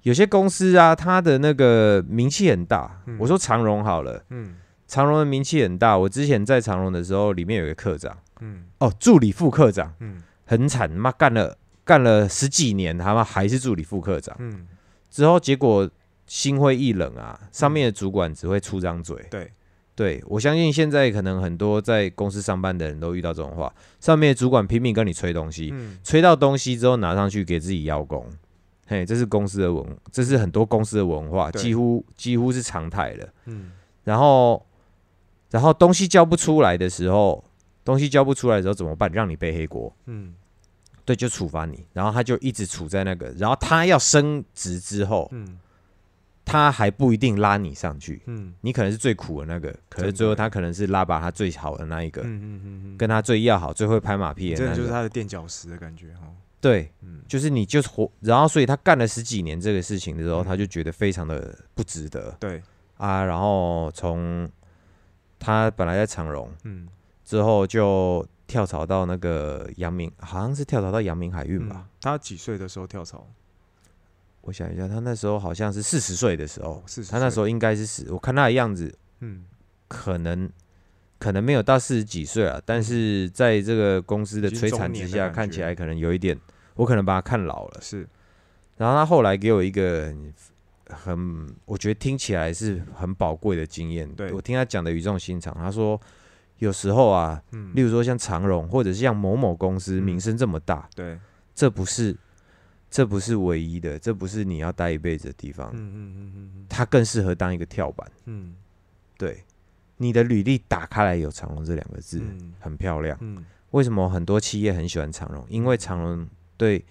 [0.08, 3.02] 有些公司啊，它的那个名气很大。
[3.08, 3.18] 嗯。
[3.20, 4.56] 我说长荣好了，嗯。
[4.88, 5.98] 长荣的名气很大。
[5.98, 8.64] 我之前在长荣的时候，里面有一个科长，嗯。
[8.80, 10.24] 哦，助理副科长，嗯。
[10.46, 14.34] 很惨，妈干了干了十几年，他妈还是助理副科长。
[14.40, 14.66] 嗯，
[15.12, 15.90] 之后结果
[16.26, 19.18] 心灰意冷啊，上面的主管只会出张嘴。
[19.30, 19.52] 对，
[19.94, 25.98] 对我相信现在可能很多在公司上班的人都遇到这种话，上面的主管拼命跟你吹东西，嗯。
[26.02, 28.26] 吹到东西之后拿上去给自己邀功，
[28.88, 33.30] 嘿，这是公司的文，这是很多公司的文化，对几乎几乎是常态了。
[33.46, 33.72] 嗯
[34.04, 34.66] 然后，
[35.52, 37.44] 然后东西交不出来的时候，
[37.84, 39.12] 东西交不出来的时候怎么办？
[39.12, 40.34] 让你背黑锅，嗯
[41.04, 41.86] 对，就处罚你。
[41.92, 45.60] 然后他就一直处在那个，然后他要升职之后，嗯
[46.46, 54.66] 他还不一定拉你上去，嗯你可能是最苦的那个，可是最后他可能是拉把他最好的那一个，嗯嗯嗯，跟他最要好、最会拍马屁的那个。
[54.68, 56.28] 真的就是他的垫脚石的感觉哈。
[56.60, 62.62] 对，嗯就是你就是活，然后所以他干了十几年这个事情的时候，嗯他就觉得非常的不值得对，
[62.98, 63.24] 啊。
[63.24, 64.50] 然后从
[65.40, 66.88] 他本来在长荣嗯
[67.24, 71.76] 之后，就跳槽到那个阳明，好像是跳槽到阳明海运吧。
[71.78, 73.28] 嗯，他几岁的时候跳槽？
[74.42, 77.12] 我想一下，他那时候好像是四十岁的时候，四十。
[77.12, 79.46] 他那时候应该是死，我看他的样子，嗯
[79.90, 80.50] 可能
[81.20, 86.40] 可能没有到四十几岁啊，但是在这个公司的摧残之下，看起来可能有一点，
[86.76, 87.80] 我可能把他看老了。
[87.82, 88.08] 是。
[88.78, 90.14] 然后他后来给我一个
[90.90, 94.08] 很，我觉得听起来是很宝贵的经验。
[94.14, 94.32] 对。
[94.32, 96.00] 我听他讲的语重心长，他说
[96.60, 97.72] 有时候啊，嗯。
[97.74, 101.18] 例如说像长荣或者是像某某公司嗯名声这么大，对，
[101.56, 102.16] 这不是
[102.92, 106.66] 这不是唯一的，这不是你要待一辈子的地方，嗯嗯嗯嗯。
[106.70, 108.12] 它更适合当一个跳板。
[108.26, 108.56] 嗯。
[109.18, 109.44] 对，
[109.98, 113.18] 你的履历打开来有长荣这两个字，嗯很漂亮。
[113.22, 115.46] 嗯为什么很多企业很喜欢长荣？
[115.50, 116.84] 因为长荣对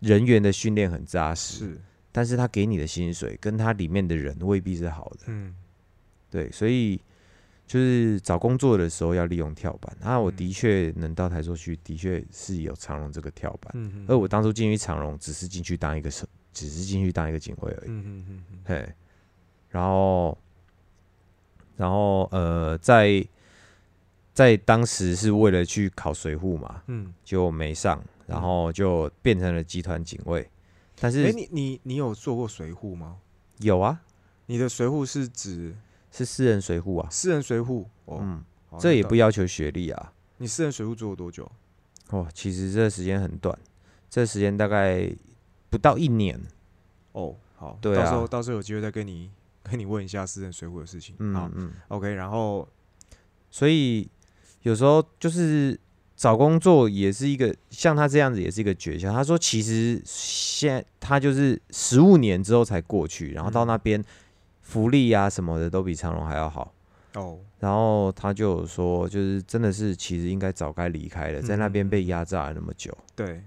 [0.00, 5.20] 人员的训练很扎实，是但是他给你的薪水跟他里面的人未必是好的。
[5.26, 5.54] 嗯
[6.30, 7.00] 对，所以
[7.66, 9.96] 就是找工作的时候要利用跳板。
[10.02, 13.72] 啊，我嗯的确能到台塑去，的确是有长荣这个跳板。
[13.76, 17.88] 嗯嗯，而我当初进去长荣，只是进去当一个手，只是进去当一个警卫而已。
[17.90, 18.92] 嗯嗯嗯嗯嘿，
[19.70, 20.36] 然后，
[21.78, 23.26] 然后呃，在
[24.34, 30.50] 在当时是为了去考水户嘛，嗯，就没上，然后就变成了集团警卫。
[31.00, 33.16] 但是哎，是你你你有做过水户吗？
[33.60, 34.00] 有啊，
[34.46, 35.74] 你的水户是指
[36.10, 37.08] 是私人水户啊。
[37.10, 37.88] 私人水户？
[38.06, 40.12] 哦，嗯，好这也不要求学历啊。
[40.38, 41.50] 你私人水户做了多久？
[42.10, 43.56] 哦，其实这个时间很短，
[44.10, 45.08] 这个时间大概
[45.70, 46.40] 不到一年。
[47.12, 49.30] 哦，好，对啊到时候到时候有机会再跟你
[49.70, 51.14] 跟你问一下私人水户的事情。
[51.32, 52.68] 好嗯嗯，，OK，然后
[53.50, 54.08] 所以
[54.62, 55.78] 有时候就是
[56.16, 59.12] 找工作也是一个像他这样子也是一个诀窍。
[59.12, 64.04] 他说，其实现他就是十五年之后才过去，然后到嗯那边
[64.62, 66.72] 福利啊什么的都比长荣还要好。
[67.14, 72.96] 哦，然后他就有说，就是真的是其实应该早该离开了，在那边嗯被压榨了那么久。
[73.16, 73.42] 对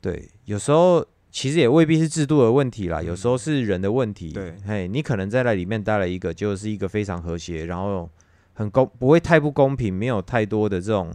[0.00, 4.30] 对，有时候其实也未必是制度的问题啦，有时候嗯是人的问题。
[4.30, 8.08] 对嘿，你可能在那里面待了一个，就是一个非常和谐，然后
[8.52, 11.12] 很公，不会太不公平，没有太多的这种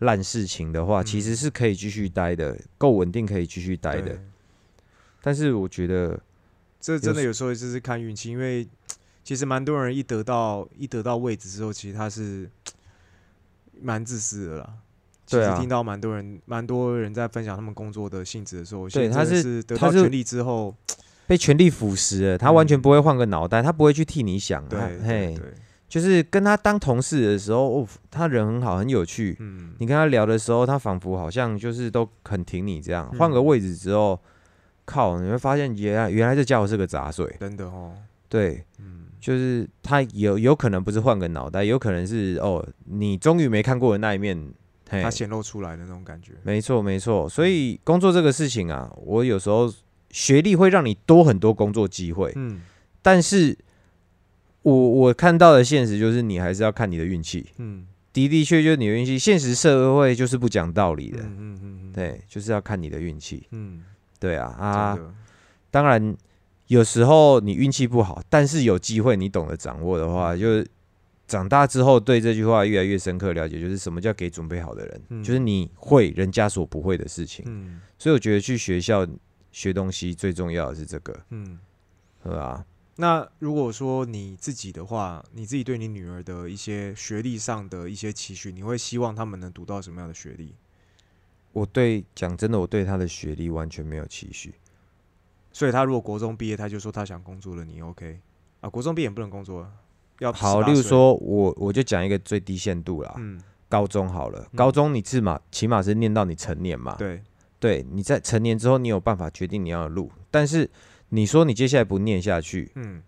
[0.00, 4.20] 烂事情的话，其实嗯是可以继续待的，够稳定可以继续待的。
[5.22, 6.20] 但是我觉得，
[6.78, 8.68] 这真的有时候就是看运气，因为
[9.24, 12.50] 其实蛮多人一得到一得到位置之后，其实他是
[13.80, 14.74] 蛮自私的啦。
[15.26, 20.74] 其实听到蛮多人蛮多人在分享他们工作的性质的时候，对他是得到权力之后，
[21.26, 24.66] 被权力腐蚀了，他完全嗯不会换个脑袋，他不会去替你想。
[24.68, 25.36] 对他对
[25.88, 29.36] 就是跟他当同事的时候，哦，他人很好，很有趣。
[29.38, 33.08] 嗯，你跟他聊的时候，他仿佛好像就是都很挺你这样。
[33.12, 34.20] 嗯换个位置之后，
[34.84, 37.24] 靠，你会发现原来原来这家伙是个杂碎。
[37.38, 37.92] 真的哦，
[38.28, 44.52] 对，嗯，就是他有有可能不是换个脑袋，有可能是哦，你终于没看过的那一面。
[44.88, 45.02] 嘿。
[45.02, 47.28] 他，显露出来的那种感觉，没错没错。
[47.28, 49.72] 所以工作这个事情啊，我有时候
[50.10, 52.60] 学历会让你多很多工作机会，嗯。
[53.02, 53.56] 但是
[54.62, 57.46] 我我看到的现实就是，你还是要看你的运气。
[57.58, 57.86] 嗯。
[58.12, 61.22] 的的确确你的运气，现实社会就是不讲道理嗯的。
[61.24, 63.46] 嗯嗯嗯，对，就是要看你的运气。
[63.50, 63.82] 嗯，
[64.20, 64.96] 对啊啊
[65.72, 66.16] 当然
[66.68, 70.14] 有时候你运气不好，但是有机会你懂得掌握的嗯。
[70.14, 70.64] 话，就是
[71.26, 77.44] 长大之后对这句话越来越深刻了解，就是什么叫给准备好的人，嗯就是你会人家所不会的事情。
[77.48, 79.06] 嗯所以我觉得去学校
[79.52, 81.58] 学东西最重要的是这个，嗯。
[82.22, 82.64] 对吧？
[82.96, 90.54] 那如果说你自己的话，你自己对你女儿的一些学历上的一些期许，你会希望他们能读到什么样的学历？
[91.52, 94.54] 我对讲真的，我对她的学历完全没有期许。
[95.52, 98.18] 所以她如果国中毕业，她就说她想工作了，你 OK
[98.62, 98.70] 啊？
[98.70, 99.70] 国中毕业也不能工作，
[100.20, 104.56] 要好，例如说我我就讲一个最低限度啦，嗯，高中好了，嗯。
[104.56, 107.20] 高中你至码起码是念到你成年嘛，对，
[107.58, 110.10] 对，你在成年之后，你有办法决定你要的路。
[110.30, 110.70] 但是
[111.08, 113.02] 你说你接下来不念下去，嗯。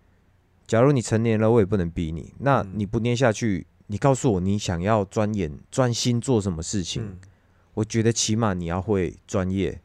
[0.65, 2.33] 假如你成年了，我也不能逼你。
[2.39, 2.71] 那嗯。
[2.75, 7.03] 你不念下去，你告诉我你想要钻研、专心做什么事情？
[7.03, 7.17] 嗯。
[7.75, 9.79] 我觉得起码你要会专业，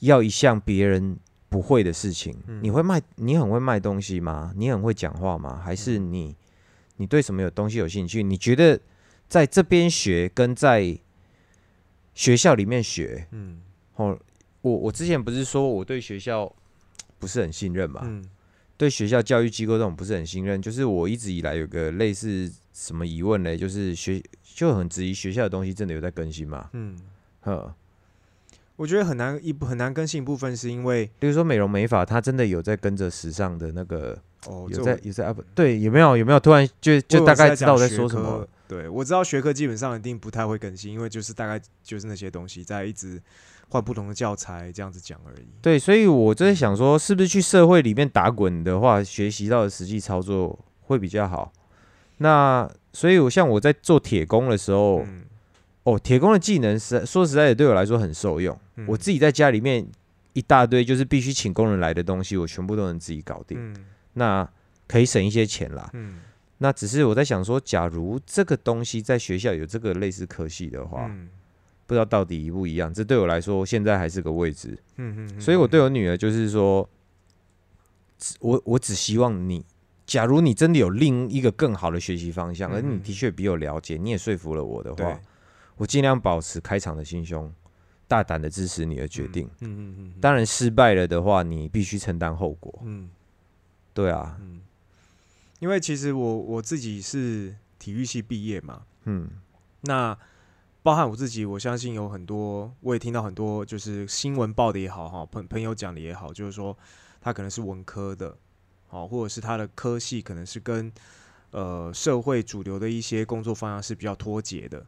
[0.00, 1.18] 要一项别人
[1.54, 2.36] 不会的事情。
[2.48, 3.00] 嗯你会卖？
[3.14, 4.52] 你很会卖东西吗？
[4.56, 5.62] 你很会讲话吗？
[5.64, 6.36] 还是嗯你
[6.96, 8.24] 你对什么有东西有兴趣？
[8.24, 8.80] 你觉得
[9.28, 10.98] 在这边学跟在
[12.12, 13.60] 学校里面学，嗯
[13.94, 14.18] 哦，
[14.62, 16.52] 我我之前不是说我对学校
[17.20, 18.00] 不是很信任嘛？
[18.02, 18.24] 嗯
[18.76, 26.68] 对学校教育机构这种不是很信任，就是我一直以来有个类似什么疑问嘞，就是学就很质疑学校的东西真的有在更新吗？
[26.72, 26.98] 嗯，
[27.42, 27.72] 呵，
[28.76, 38.46] 我觉得很难一部很难更新一部分是因为比如说美容美发，它真的有在跟着时尚的那个，哦，有在有在 up，对，有没有有没有突然就就大概知道我在说什么？。
[38.66, 43.20] 对，我知道学科基本上一定不太会更新，因为就是大概就是那些东西在一直
[43.68, 45.46] 换不同的教材这样子讲而已。
[45.60, 51.52] 对，所以我在想说，是不是去社会里面打滚的话，学习到的实际操作会比较好？
[52.18, 55.24] 那所以，我像我在做铁工的时候，嗯，
[55.84, 58.58] 哦，铁工的技能实说实在的，对我来说很受用。
[58.76, 59.86] 嗯我自己在家里面
[60.32, 63.58] 一大堆就是必须请工人来的东西，我全部都能自己搞定。
[63.58, 63.76] 嗯
[64.14, 64.48] 那
[64.86, 65.90] 可以省一些钱啦。
[65.92, 66.20] 嗯
[66.58, 71.28] 那只是我在想说，假如这个东西在学校有这个类似科系的话，嗯
[71.86, 72.92] 不知道到底一不一样。
[72.92, 74.78] 这对我来说现在还是个未知。
[74.96, 76.88] 嗯嗯，所以我对我女儿就是说，
[78.40, 79.62] 我我只希望你，
[80.06, 85.20] 假如你真的有另一个更好的学习方向，而你嗯的确比我了解，你也说服了我的话，
[85.76, 87.52] 我尽量保持开敞的心胸，
[88.06, 89.48] 大胆的支持你的决定。
[89.60, 92.80] 嗯嗯嗯，当然失败了的话，你必须承担后果。
[92.84, 93.10] 嗯。
[93.92, 94.60] 对啊，嗯，
[95.60, 99.30] 因为其实我我自己是体育系毕业嘛，嗯。
[99.82, 100.18] 那
[100.82, 106.76] 包含我自己，我相信有很多，我也听到很多，就是新闻报的也好，哈，朋朋友讲的也好，就是说
[107.20, 108.36] 他可能是文科的，
[108.88, 110.92] 好，或者是他的科系可能是跟
[111.52, 114.84] 呃社会主流的一些工作方向是比较脱节的，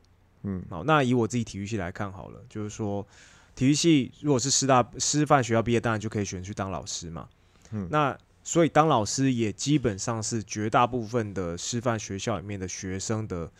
[0.46, 3.06] 嗯好，那以我自己体育系来看好了，就是说
[3.54, 7.28] 体育系如果是师大师范学校毕业，当然就可以选去当老师嘛，
[7.72, 13.50] 嗯那所以当老师也基本上是绝大部分的师范学校里面的学生的。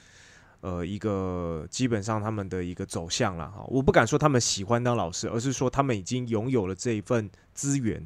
[0.62, 8.04] 呃，一个基本上他们的一个走向了哈，我不敢说他们喜欢当老师，而是说他们已经拥有了这一份资源，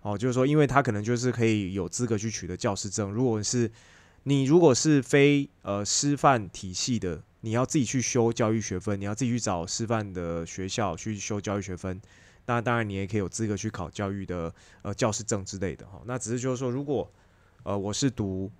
[0.00, 3.10] 哦，就是说，因为他可能就是可以有资格去取得教师证。
[3.10, 3.70] 如果是
[4.22, 12.00] 你如果是非呃师范体系的，你要自己去修教育学分，你要自己去找师范的学校去修教育学分，
[12.46, 16.00] 那当然你也可以有资格去考教育的呃教师证之类的哈。
[16.04, 17.10] 那只是就是说，如果
[17.62, 18.50] 呃我是读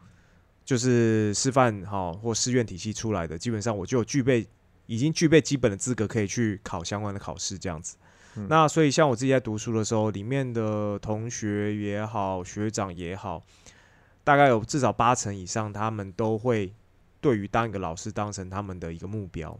[0.64, 4.46] 就是师范哈或师院体系出来的，基本上我就有具备
[4.86, 7.96] 已经具备基本的资格，可以去考相关的考试这样子。
[8.48, 13.44] 那所以像我自己在读书的时候，里面的同学也好，学长也好，
[14.22, 16.72] 大概有至少八成以上，他们都会
[17.20, 19.58] 对于当一个老师当成他们的一个目标。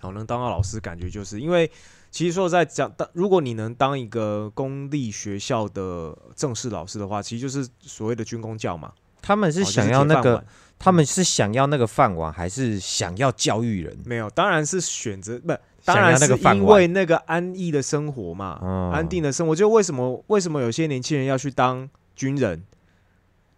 [0.00, 1.70] 好，能当到老师，感觉就是因为
[2.10, 8.92] 其实说在讲，当如果你能当一个公立学校的正式老师的话，其实就是所谓的军工教嘛。
[9.22, 10.44] 他们是想要那个，
[10.78, 13.96] 他们是想要那个饭碗，还是想要教育人？
[14.04, 19.56] 没有，当然是选择不，当然那是因为那个安逸的生活嘛，哦安定的生活。
[19.56, 22.62] 就为什么为什么有些年轻人要去当军人？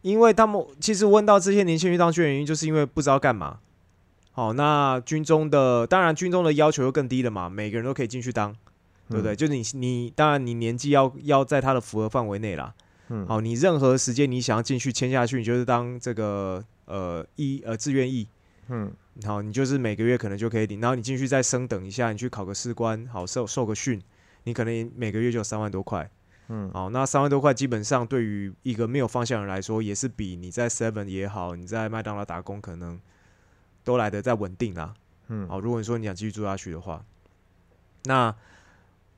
[0.02, 3.58] 因为他们其实问到这些年轻人去当军人，原因就是因为不知道干嘛。
[4.32, 8.54] 好，那军中的当然军中的要求又更低了嘛，每个人都可以进去当，
[9.08, 9.34] 对不对？
[9.34, 12.74] 就是你你当然你年纪要要在他的符合范围内啦。
[13.08, 18.28] 嗯好，你任何时间你想要进去签下去，你就是当这个呃一呃志愿役。
[18.68, 18.92] 嗯
[19.24, 24.02] 好，你就是每个月可能就可以领，然后你进去再升等一下，你去考个士官，好受受个训，
[24.44, 26.10] 你可能每个月就有三万多块。
[26.48, 33.00] 嗯好，那三万多块基本上对于一个没有方向的人来说，也是比你在 Seven 也好，你在麦当劳打工可能
[33.82, 34.94] 都来的再稳定啦。
[35.28, 37.04] 嗯好，如果你说你想继续做下去的话，
[38.04, 38.34] 那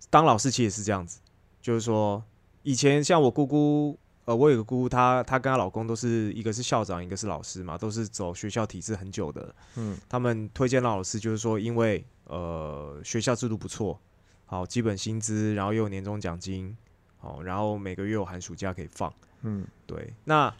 [0.09, 1.21] 当老师其实也是这样子，
[1.61, 2.25] 就是说
[2.63, 9.55] 以前像我姑姑，呃，我有个姑姑，她她跟她老公都是一个是校长，一个是老师嘛，都是走学校体制很久的。
[9.77, 14.01] 嗯他们推荐当老师，就是说因为呃学校制度不错，
[14.47, 16.75] 好基本薪资，然后又有年终奖金，
[17.19, 19.13] 好，然后每个月有寒暑假可以放。
[19.43, 20.53] 嗯对，那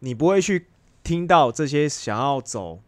[0.00, 0.66] 你不会去
[1.02, 2.80] 听到这些想要走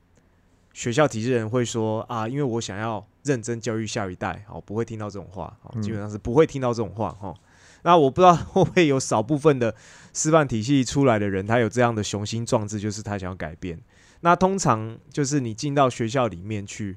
[0.73, 7.35] 学校体制的人会说啊，因为我想要认真教育下一代，哦，不会听到这种话，哦，基本上是不会听到这种话，哈。
[7.83, 9.73] 那我不知道会不会有少部分的
[10.13, 13.81] 师范体系出来的人，他有这样的雄心壮志，就是他想要改变。
[14.21, 16.97] 那通常就是你进到学校里面去，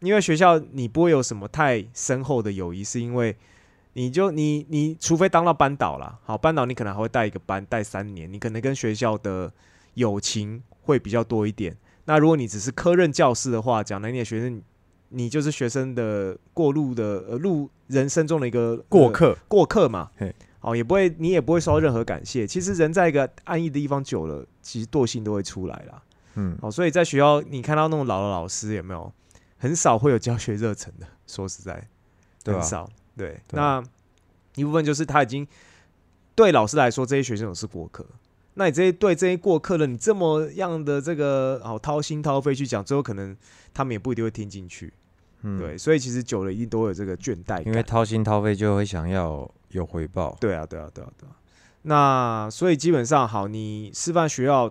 [0.00, 3.36] 因为学校你不会有什么太深厚的友谊，是因为
[3.94, 9.52] 你就你你除非当到班导啦，好班导你可能还会带一个班带三年，你可能跟学校的
[9.94, 11.76] 友情会比较多一点。
[12.04, 14.62] 那如果你只是科任教师的话，讲难听点，学生
[15.10, 22.46] 你就是学生的过路的呃路人生中的一个呃过客，过客嘛嘿，哦也不会你也不会受到任何感谢。
[22.46, 26.02] 其实人在一个安逸的地方久了，其实惰性都会出来啦。
[26.34, 29.12] 嗯哦，所以在学校你看到那种老的老师有没有？
[29.58, 31.86] 很少会有教学热忱的，说实在？
[32.44, 32.90] 很少。
[33.16, 33.82] 对，那
[34.54, 35.46] 一部分就是他已经
[36.34, 38.04] 对老师来说，这些学生都是过客。
[38.54, 43.34] 那你这些对这些过客的，你这么样的这个好掏心掏肺去讲，最后可能
[43.72, 44.92] 他们也不一定会听进去。
[45.40, 47.66] 嗯，对，所以其实久了一定都有这个倦怠感。
[47.66, 50.36] 因为掏心掏肺就会想要有回报。
[50.38, 51.32] 对啊，对啊，对啊，对啊。
[51.82, 54.70] 那所以基本上好，你师范学校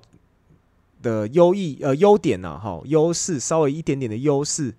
[1.01, 4.73] 的优异呃优点呢、哈，优势稍微一点点的优势，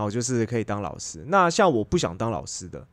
[0.00, 1.22] 然后就是可以当老师。
[1.28, 2.86] 那像我不想当老师的，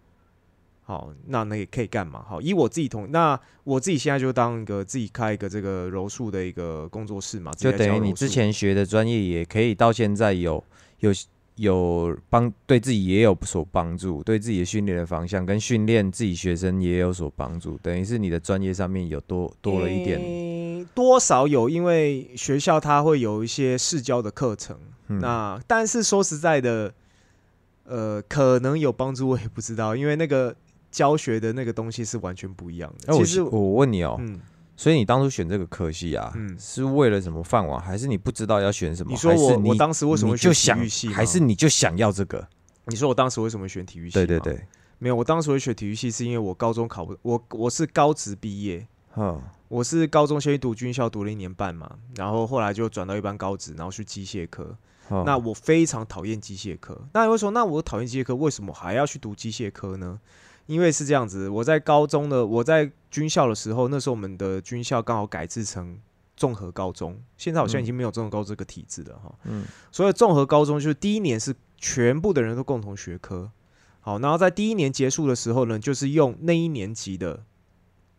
[0.83, 2.21] 好，那那也可以干嘛？
[2.27, 10.61] 好，以我自己同，那我自己现在就当一个自己开一个这个柔术的一个工作室嘛，就等于你之前学的专业也可以到现在有
[10.99, 11.13] 有
[11.55, 20.19] 有帮对自己也有所帮助，对自己的训练的方向跟训练自己学生也有所帮助，等于是你的专业上面有多多了一点。
[20.19, 24.77] 诶多少有，因为学校它会有一些试教的课程，
[25.07, 26.93] 嗯那但是说实在的，
[27.85, 30.55] 呃，可能有帮助，我也不知道，因为那个
[30.91, 33.13] 教学的那个东西是完全不一样的。
[33.13, 34.39] 其实，我问你哦、嗯，
[34.75, 39.11] 所以你当初选这个科系啊，嗯是为了什么饭碗，还是你不知道要选什么？
[39.11, 42.47] 你说我我当时为什么就想选体育系还是你就想要这个？
[42.85, 44.13] 你说我当时为什么选体育系？
[44.13, 44.61] 对对，对，
[44.99, 54.75] 没有，我当时会选体育系是因为我高中考不，我我是高职毕业，嗯我是高中先去读军校，读了一年半嘛，然后后来就转到一般高职，然后去机械科。
[55.09, 57.07] 哦那我非常讨厌机械科。
[57.13, 60.19] 那你会说，那我讨厌机械科，为什么还要去读机械科呢？
[60.65, 65.97] 因为是这样子，我在高中的我在军校的时候，那时候我们的军校刚好改制成
[66.35, 69.33] 综合高中，现在好像已经没有综合高中这个体制了哈。
[69.45, 73.49] 嗯，所以综合高中就是第一年是全部的人都共同学科，
[74.01, 77.45] 好，然后在第一年结束的时候呢，就是用那一年级的，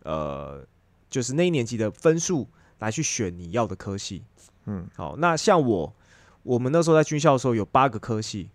[0.04, 0.66] 呃，
[1.10, 4.24] 就是那一年级的分数来去选你要的科系。
[4.64, 5.94] 嗯，好，那像我，
[6.48, 8.48] 我们那时候在军校的时候有八个科系，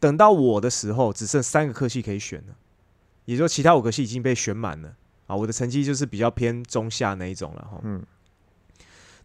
[0.00, 2.54] 等到我的时候只剩三个科系可以选了，
[3.24, 4.96] 也就其他五个系已经被选满了。
[5.28, 7.80] 啊，我的成绩就是比较偏中下那一种了哈。
[7.84, 8.04] 嗯，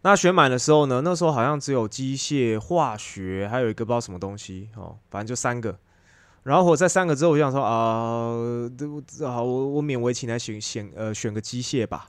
[0.02, 5.76] 那选满的时候呢，那时候好像只有机械、化学，还有一个不知道什么东西哦，反正就三个。
[6.44, 8.30] 然后我在三个之后，我就想说啊，
[9.32, 12.08] 好，我我勉为其难选选呃选个机械吧。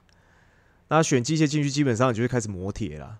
[0.90, 3.18] 那选机械进去，基本上你就会开始磨铁了。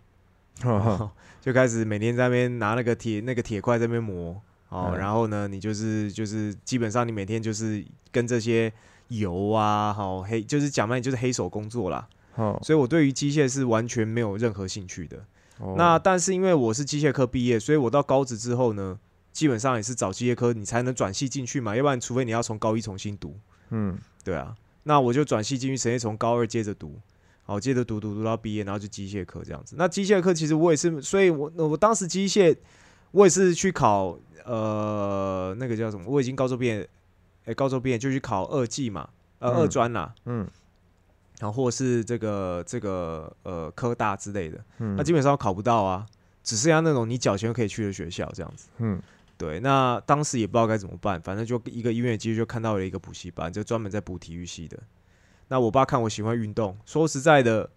[0.64, 1.10] 哦
[1.40, 4.98] 就开始每天在那边拿那个铁那个铁块在那边磨哦，嗯。
[4.98, 8.72] 然后呢，你就是就是基本上你每天就是跟这些
[9.08, 12.58] 油啊，好黑就是讲白你就是黑手工作啦，哦。
[12.62, 15.24] 所以我对于机械是完全没有任何兴趣的。
[15.58, 15.74] 哦。
[15.78, 18.98] 那但是因为我是机械科毕业，所以我到高职之后呢，
[19.32, 23.38] 基本上也是找机械科你才能转系进去嘛，要不然除非你要从高一重新读，
[23.70, 23.98] 嗯。
[24.24, 27.00] 对啊，那我就转系进去，直接从高二接着读，
[27.48, 29.74] 好，接着读读读到毕业，然后就机械科这样子。
[29.78, 32.54] 那机械科其实我也是，所以我我当时机械
[33.10, 36.86] 我也是去考呃那个叫什么，我已经高中毕业，
[37.46, 40.46] 哎、高中毕业就去考二技嘛，呃、嗯二专啦，嗯
[41.40, 46.04] 然后或是这个这个呃科大之类的，嗯那基本上考不到啊，
[46.44, 48.68] 只剩下那种你缴钱就可以去的学校这样子。
[48.76, 49.00] 嗯
[49.38, 54.78] 对，那当时也不知道该怎么办，反正就一个音乐机会就看到了一个补习班，就专门在补体育系的。
[55.48, 57.70] 那我爸看我喜欢运动，说实在的，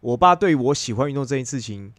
[0.00, 1.92] 我爸对我喜欢运动这件事情，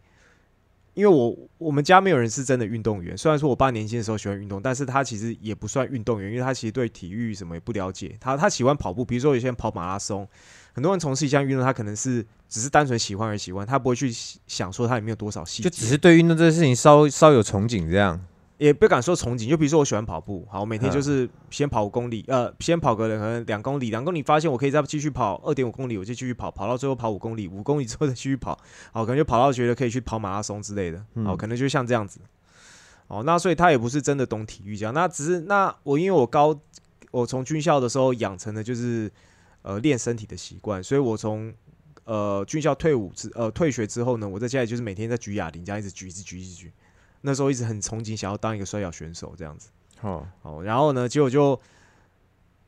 [0.94, 3.16] 因为我我们家没有人是真的运动员。
[3.16, 8.16] 虽然说我爸年轻的时候喜欢运动，但是他其实也不算运动员，因为他其实对体育什么也不了解。
[8.20, 10.28] 他他喜欢跑步，比如说有些人跑马拉松，
[10.72, 14.12] 很多人从事一项运动，他可能是只是单纯喜欢而喜欢，他不会去
[14.46, 18.24] 想说他里面有多少细节，就只是对运动这件事情稍稍有憧憬这样。
[18.56, 20.92] 也不敢说憧憬，就比如说我喜欢跑步，好，我每天嗯。
[20.92, 28.56] 就是先跑五公里，呃，先跑个可能两公里，两公里发现我可以再继续跑二点五公里，我就继续跑，跑到最后跑五公里，五公里之后再继续跑，
[28.92, 32.20] 好，可能就跑到觉得可以去跑马拉松之类的，好，嗯可能就像这样子，
[33.08, 36.56] 哦，那所以他也不是真的懂体育这样，那只是那我因为我高，
[37.10, 39.10] 我从军校的时候养成的就是
[39.62, 41.52] 呃练身体的习惯，所以我从
[42.04, 46.72] 呃军校退伍之呃退学之后呢，我在家里就是每天在举哑铃，这样一直举，一直举，一直举。
[47.26, 49.70] 那时候一直很憧憬想要当一个摔跤选手这样子。
[50.02, 51.58] 哦哦，然后呢，结果就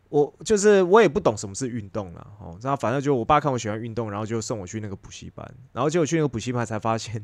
[0.09, 7.23] 我就是我也不懂什么是运动了，哦，然后反正就我爸看我喜欢运动，然后就送我去那个补习班，然后结果去那个补习班才发现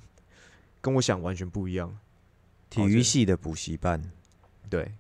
[0.83, 1.97] 跟我想完全不一样。
[2.69, 4.03] 体育系的补习班。
[4.69, 4.93] 对，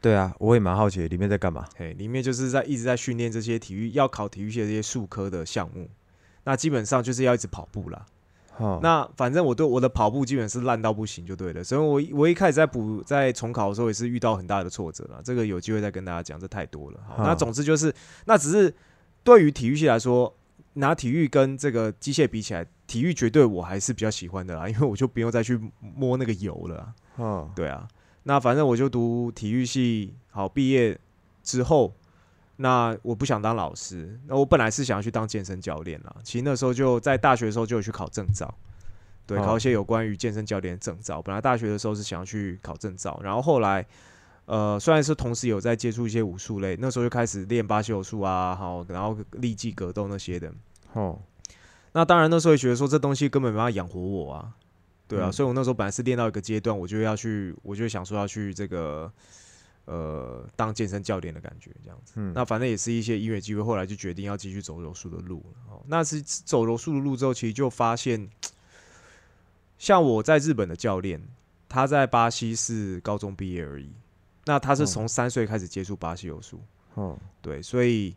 [0.00, 1.66] 对啊，我也蛮好奇里面在干嘛。
[1.76, 5.88] 嘿，里面就是在一直在训练这些体育要考体育系的这些术科的项目，
[6.44, 8.04] 那基本上就是要一直跑步啦。
[8.58, 17.00] 哦，那反正我对我的跑步基本是烂到不行就对了，所以我我一开始在补在重考的时候也是遇到很大的挫折了，这个有机会再跟大家讲，这太多了。
[17.08, 17.92] 好，好那总之就是，
[18.26, 18.74] 那只是
[19.24, 20.34] 对于体育系来说，
[20.74, 27.26] 拿体育跟这个机械比起来，体育绝对我还是比较喜欢的啦， 因为我就不用再去摸那个油了嗯。
[27.26, 27.88] 哦，对啊，
[28.24, 30.98] 那反正我就读体育系，好毕业
[31.42, 31.94] 之后，
[32.62, 36.16] 那我不想当老师，那我本来是想要去当健身教练啦。
[36.24, 38.54] 其实那时候就在大学的时候就有去考证照，
[39.26, 41.20] 对，哦考一些有关于健身教练的证照。
[41.20, 43.84] 本来大学的时候是想要去考证照，然后后来。
[44.44, 50.52] 呃，虽然是同时有在接触一些武术类，那时候就开始练巴西柔术啊，好，然后立技格斗那些的。
[50.94, 51.16] 哦，
[51.92, 54.52] 那当然那时候也觉得说这东西根本没办法养活我啊，
[55.06, 59.10] 对啊，嗯所以我那时候本来是练到一个阶段，我就要去，我就想说要去这个
[59.84, 62.14] 呃当健身教练的感觉这样子。
[62.16, 65.74] 嗯，那反正也是一些音乐机会，后来就决定要继续走柔术的路了。
[65.74, 68.28] 哦，那是走柔术的路之后，其实就发现，
[69.78, 71.20] 像我在日本的教练，
[71.68, 73.90] 他在巴西是高中毕业而已，
[74.44, 76.60] 那他是哦从三岁开始接触巴西柔术。
[76.94, 78.14] 哦，对，所以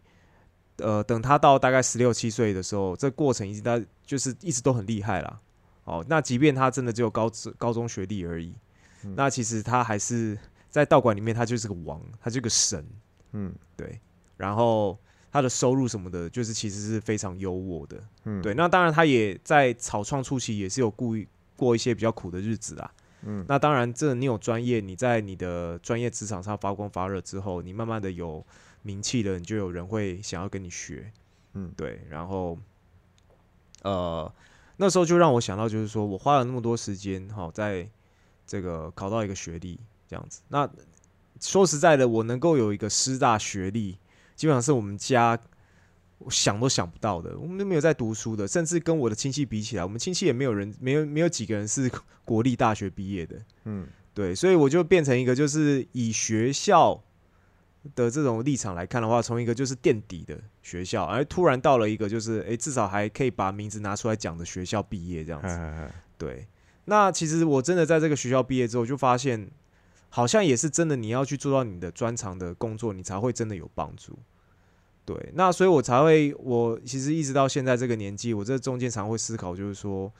[0.78, 5.40] 呃，等他到大概十六七岁的时候，这过程已经他就是一直都很厉害啦。
[5.86, 8.54] 哦，那即便他真的只有高高中学历而已，
[9.04, 10.38] 嗯那其实他还是
[10.76, 12.86] 在道馆里面，他就是个王，他就是个神。
[13.32, 13.98] 嗯对，
[14.36, 15.00] 然后
[15.32, 18.04] 他的收入什么的，就是其实是非常优渥的。
[18.26, 22.92] 嗯，对，那当然他也在草创初期也是有故意过一些比较苦的日子啊。
[23.22, 28.46] 嗯，那当然，这你有专业，你在你的专业职场上发光发热之后，你慢慢的有
[28.82, 31.10] 名气了，你就有人会想要跟你学。
[31.54, 32.60] 嗯对，然后
[33.84, 34.30] 呃，
[34.76, 37.90] 那时候就让我想到，就是说我花了那么多时间，哈，在
[38.46, 40.42] 这个考到一个学历这样子。
[40.48, 40.70] 那
[41.40, 43.98] 说实在的，我能够有一个师大学历，
[44.36, 45.38] 基本上是我们家
[46.20, 47.38] 我想都想不到的。
[47.38, 51.92] 我们都没有在读书的，甚至跟我的亲戚比起来，我们亲戚也没有人，没有没有几个人是
[52.24, 53.36] 国立大学毕业的。
[53.66, 57.04] 嗯，对，所以我就变成一个，就是以学校
[57.96, 65.94] 的这种立场来看的话，从一个就是垫底的学校，而突然到了一个就是，诶，至少还可以把名字拿出来讲的学校毕业这样子。
[66.18, 66.48] 对，
[66.86, 69.52] 那其实我真的在这个学校毕业之后，就发现
[70.10, 74.18] 好像也是真的，你要去做到你的专长的工作，你才会真的有帮助。
[75.06, 80.12] 对，那所以我才会，我其实一直到现在这个年纪，我这中间常会思考，就是说，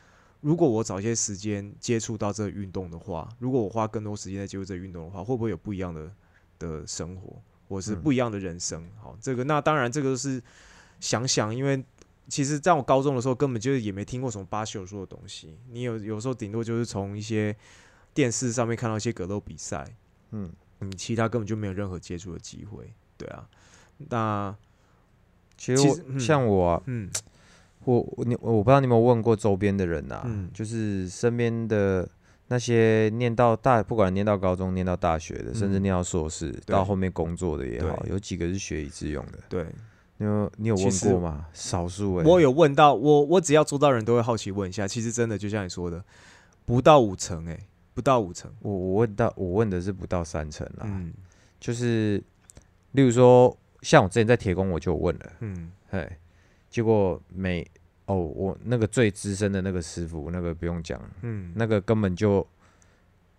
[0.42, 6.12] 如果我早些时间接触到这个运动的话，如果我花更多时间在接触这个运动的话，会不会有不一样的
[6.60, 8.88] 的生活，或是嗯不一样的人生？
[9.02, 10.40] 好，这个那当然这个是
[11.00, 11.84] 想想，因为
[12.28, 15.58] 其实在我高中的时候，根本就是也没听过什么巴西柔术的东西。
[15.72, 17.56] 你有有时候顶多就是从一些
[18.16, 19.86] 电视上面看到一些格斗比赛，
[20.32, 22.92] 嗯，你其他根本就没有任何接触的机会。
[23.16, 23.48] 对啊，
[24.10, 24.56] 那
[25.56, 27.08] 其实我像我啊，嗯。
[27.84, 30.50] 我我你我不知道你有没有问过周边的人啊，嗯。
[30.52, 32.10] 就是身边的
[32.48, 35.84] 那些念到大，不管念到高中、念到大学的，甚至嗯。
[35.84, 39.38] 念到硕士，到后面工作的也好，有几个是学以致用的。
[39.48, 39.68] 对，
[40.18, 41.46] 你有你有问过吗？
[41.54, 46.04] 少数哎、我有问到我我只要做到人都会好奇问一下，其实真的就像你说的，
[46.66, 47.60] 不到五成哎、
[47.96, 48.52] 不到五成。
[48.60, 51.12] 我我问到我问的是不到三成啦，嗯。
[51.60, 52.22] 就是
[52.92, 55.72] 例如说，像我之前在铁工我就问了，嗯。
[55.90, 56.20] 哎，
[56.70, 57.66] 结果每
[58.06, 61.54] 哦我那个最资深的那个师傅，那个不用讲，嗯。
[61.56, 62.46] 那个根本就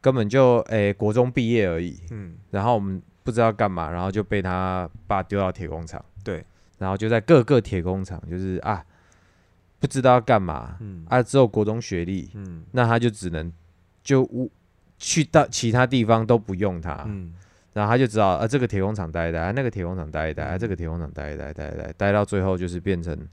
[0.00, 2.38] 根本就诶、国中毕业而已，嗯。
[2.50, 6.42] 然后我们不知道干嘛，然后就被他爸丢到铁工厂，对，
[6.78, 8.84] 然后就在各个铁工厂，就是啊
[9.78, 11.04] 不知道要干嘛，嗯。
[11.08, 12.64] 啊只有国中学历，嗯。
[12.72, 13.52] 那他就只能
[14.06, 14.48] 就无
[14.98, 17.34] 去到其他地方都不用他，嗯。
[17.72, 23.28] 然后他就知道啊这个铁工厂待一待，啊那个铁工厂待一待，这个铁工厂待一待，待一待，待到最后就是变成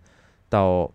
[0.49, 0.91] 到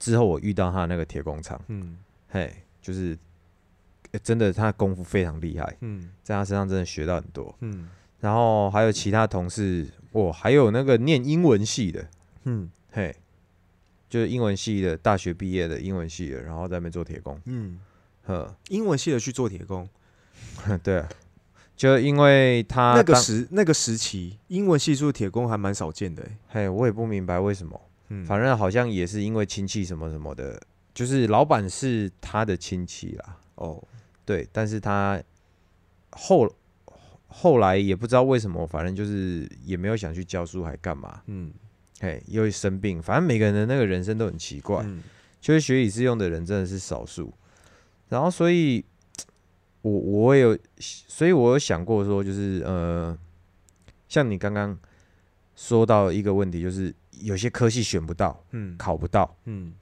[0.00, 1.96] 之后我遇到他那个铁工厂，嗯。
[2.28, 2.52] 嘿，
[2.82, 3.16] 就是、
[4.10, 6.10] 呃真的他功夫非常厉害，嗯。
[6.24, 7.54] 在他身上真的学到很多。
[7.60, 7.88] 嗯。
[8.20, 12.06] 然后还有其他同事，哦，还有那个念英文系的，
[12.42, 12.68] 嗯。
[12.90, 13.14] 嘿，
[14.08, 17.80] 就是英文系的，大学毕业的英文系的，然后在那边做铁工，嗯，
[18.26, 19.88] 呵，英文系的去做铁工，
[20.82, 21.08] 对啊，
[21.76, 26.36] 就因为他那个时那个时期，英文系做铁工还蛮少见的、欸。
[26.48, 30.60] 嘿，我也不明白为什么，嗯，反正好像也是因为亲戚什么什么的，
[30.94, 33.82] 就是老板是他的亲戚啦，哦，
[34.24, 35.22] 对，但是他
[36.10, 36.50] 后
[37.26, 41.20] 后来也不知道为什么，反正就是也没有想去教书，还干嘛？
[41.26, 41.52] 嗯，
[42.00, 45.02] 嘿，又生病，反正每个人的那个人生都很奇怪，嗯
[45.40, 47.34] 就是学以致用的人真的是少数。
[48.14, 48.84] 然后，所以
[49.82, 53.18] 我我也有，所以我有想过说，就是呃，
[54.08, 54.78] 像你刚刚
[55.56, 59.74] 说到一个问题，就是有些科系选不到，嗯考不到，嗯，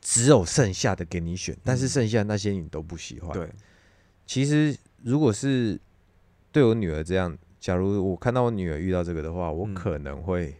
[0.00, 3.30] 只有剩下的给你选，但是嗯剩下的那些你都不喜欢。
[3.32, 3.46] 对，
[4.26, 5.78] 其实如果是
[6.50, 10.54] 对我女儿这样，假如我看到我女儿遇到这个的话，我嗯可能会，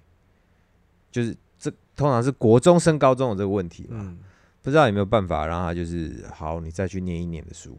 [1.10, 4.18] 就是这通常是国中升高中的这个问题嘛，嗯，
[4.62, 7.76] 不知道有没有办法让他就是好，你再去念一年的书，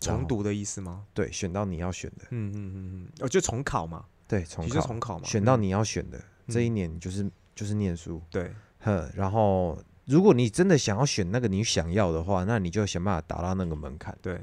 [0.00, 1.04] 重读的意思吗？
[1.12, 14.16] 对，选到你要选的，嗯嗯嗯嗯，哦，就重考嘛，对，重考，重考嘛，嗯选到你要选的，这一嗯年就是就是念书，对，哼，然后如果你真的想要选那个你想要的话，那你就想办法达到那个门槛。
[14.22, 14.40] 对，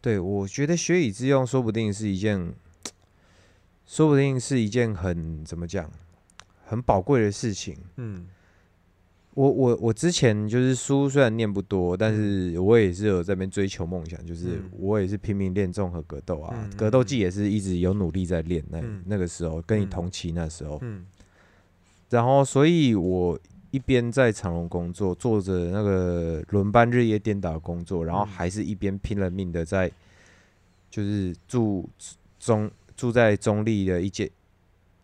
[0.00, 2.52] 对，我觉得学以致用，说不定是一件，
[3.86, 5.88] 说不定是一件很怎么讲，
[6.64, 7.78] 很宝贵的事情。
[7.96, 8.26] 嗯
[9.36, 14.70] 我我我之前就是书虽然念不多，但是我也是有在那边追求梦想，就是嗯。
[14.78, 18.64] 我也是拼命练综合格斗啊，嗯格斗嗯技也是一直有努力在练。
[18.70, 19.02] 那、嗯。
[19.04, 19.90] 那个时候跟你嗯。
[19.90, 21.04] 同期那时候，嗯。
[22.08, 23.38] 然后所以我
[23.70, 28.26] 一边在长隆工作，做着那个轮班日夜颠倒的工作，然后嗯。
[28.26, 29.92] 还是一边拼了命的在，
[30.88, 31.86] 就是住
[32.40, 34.30] 中住在中立的一间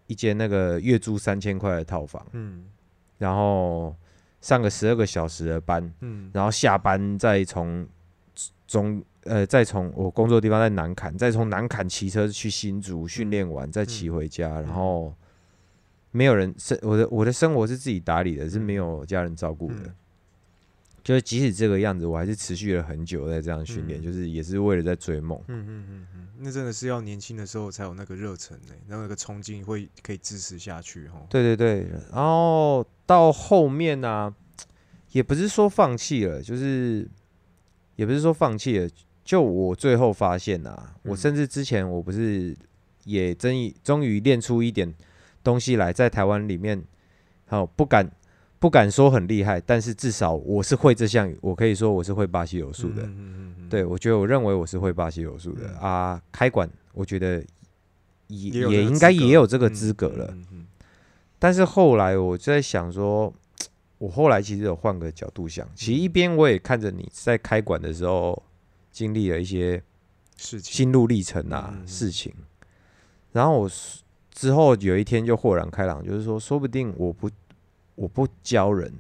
[0.07, 2.64] 一间那个月租三千块的套房，嗯。
[3.18, 3.95] 然后
[4.43, 6.30] 上个十二个小时的班，嗯。
[6.34, 7.88] 然后下班再从
[8.66, 15.14] 中呃再从我工作的地方在南坎，再从南坎骑车去新竹训练完，再骑回家，然后
[16.11, 19.76] 没有人生我的我的生活是自己打理的，是没有家人照顾的。
[19.84, 19.95] 嗯。
[21.05, 24.03] 就是即使这个样子，我还是持续了很久在这样训练，嗯。
[24.03, 25.36] 就是也是为了在追梦。
[25.49, 31.20] 嗯嗯嗯嗯，那真的是要年轻的时候才有那个热忱呢，然后那个冲劲会可以支持下去哈。
[31.28, 34.35] 对对对，然后到后面呢、
[35.11, 37.07] 也不是说放弃了，就是
[37.97, 38.89] 也不是说放弃了。
[39.23, 42.57] 就我最后发现啊，我嗯甚至之前我不是
[43.05, 44.93] 也终于终于练出一点
[45.45, 46.83] 东西来，在台湾里面，
[47.47, 48.11] 好不敢
[48.59, 53.03] 不敢说很厉害，但是至少我是会这项，我可以说我是会巴西柔术的。
[53.03, 56.23] 嗯嗯嗯，对，我觉得我认为我是会巴西柔术的、嗯啊。
[56.33, 57.45] 开馆，我觉得
[58.27, 60.35] 也也应该也有这个嗯资格了。
[61.43, 63.34] 但是后来我就在想说，
[63.99, 68.40] 我后来其实有换个角度想，其实一边我也看着你在开馆的时候
[68.93, 69.82] 经历了一些
[70.36, 72.32] 事情，心路历程啊、事情，
[73.32, 73.70] 然后我
[74.30, 77.28] 之后有一天就豁然开朗，就是说，说不定我不
[77.97, 78.93] 我不教人，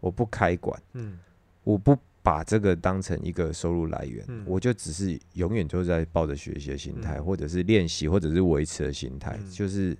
[0.00, 1.18] 我不开馆，嗯。
[1.62, 4.44] 我不把这个当成一个收入来源，嗯。
[4.46, 7.24] 我就只是永远都在抱着学习的心态，嗯。
[7.24, 9.50] 或者是练习，或者是维持的心态，嗯。
[9.50, 9.96] 就是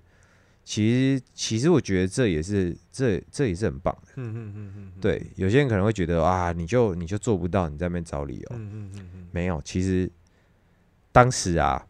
[0.65, 4.13] 其实其实我觉得这也是这这也是很棒的。
[4.17, 8.49] 嗯嗯嗯嗯，对，有些人可能会觉得啊，你就你就做不到，你在那边找理由。
[8.53, 10.11] 嗯嗯嗯嗯，没有，其实
[11.13, 11.87] 当时啊，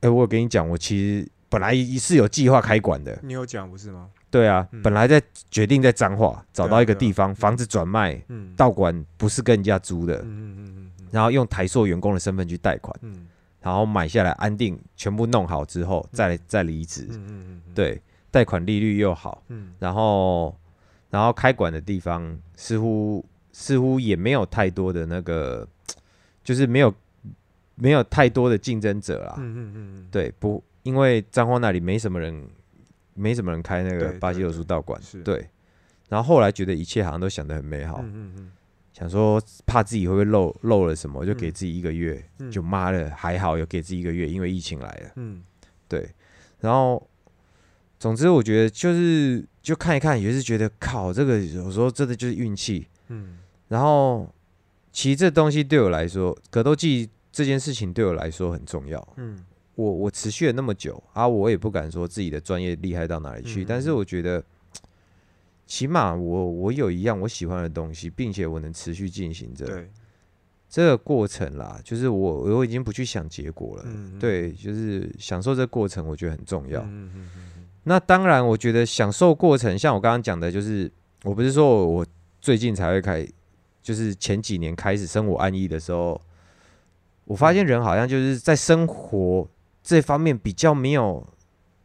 [0.00, 3.18] 哎、我有跟你讲，我其实本来是有计划开馆的。
[3.22, 4.10] 你有讲不是吗？
[4.30, 4.82] 对啊，嗯。
[4.82, 10.90] 本来在决定在彰化找到一个地方，房子转卖，嗯，道馆不是跟人家租的，嗯嗯嗯嗯。
[11.10, 13.26] 然后用台塑员工的身份去贷款，嗯
[13.64, 17.06] 然后买下来安定，全部弄好之后再再离职。
[17.10, 18.00] 嗯嗯嗯，对，
[18.30, 19.72] 贷款利率又好，嗯。
[19.78, 20.54] 然后
[21.08, 25.66] 然后开馆的地方似乎似乎也没有太多的那个，
[26.44, 26.94] 就是没有
[27.74, 29.34] 没有太多的竞争者啦。
[29.38, 32.46] 嗯嗯嗯，对，不，因为彰化那里没什么人，
[33.14, 35.00] 没什么人开那个巴西柔对对术道馆。
[35.00, 35.22] 是。
[35.22, 35.48] 对，
[36.10, 38.52] 然后后来觉得一切好像都想得很美好，嗯嗯嗯
[38.94, 45.10] 想说怕自己会不会漏漏了什么，就给嗯自己一个月，嗯，就妈的还好有给自己一个月，因为疫情来了。
[45.16, 45.42] 嗯
[45.88, 46.08] 对，
[46.60, 47.06] 然后
[47.98, 52.86] 总之我觉得就是就看一看，也是觉得靠，这个有时候真的就是运气。
[53.08, 53.38] 嗯
[53.68, 54.32] 然后
[54.92, 59.06] 其实这东西对我来说，格斗技这件事情对我来说很重要。
[59.16, 64.40] 嗯我我持续了那么久啊，我也不敢说自己的专业厉害到哪里去，嗯但是我觉得，
[65.66, 69.90] 起码我我有一样我喜欢的东西，并且我能持续进行着对，
[70.68, 71.80] 这个过程啦。
[71.82, 76.80] 就是我我已经不去想结果了，嗯对，就是享受这个过程，我觉得很重要。
[76.82, 77.50] 嗯嗯嗯
[77.84, 80.90] 那当然，我觉得享受过程，像我刚刚讲的，就是
[81.22, 82.06] 我不是说我我
[82.40, 83.26] 最近才会开，
[83.82, 86.18] 就是前几年开始生活安逸的时候，
[87.26, 89.46] 我发现人好像就是在生活
[89.82, 91.26] 这方面比较没有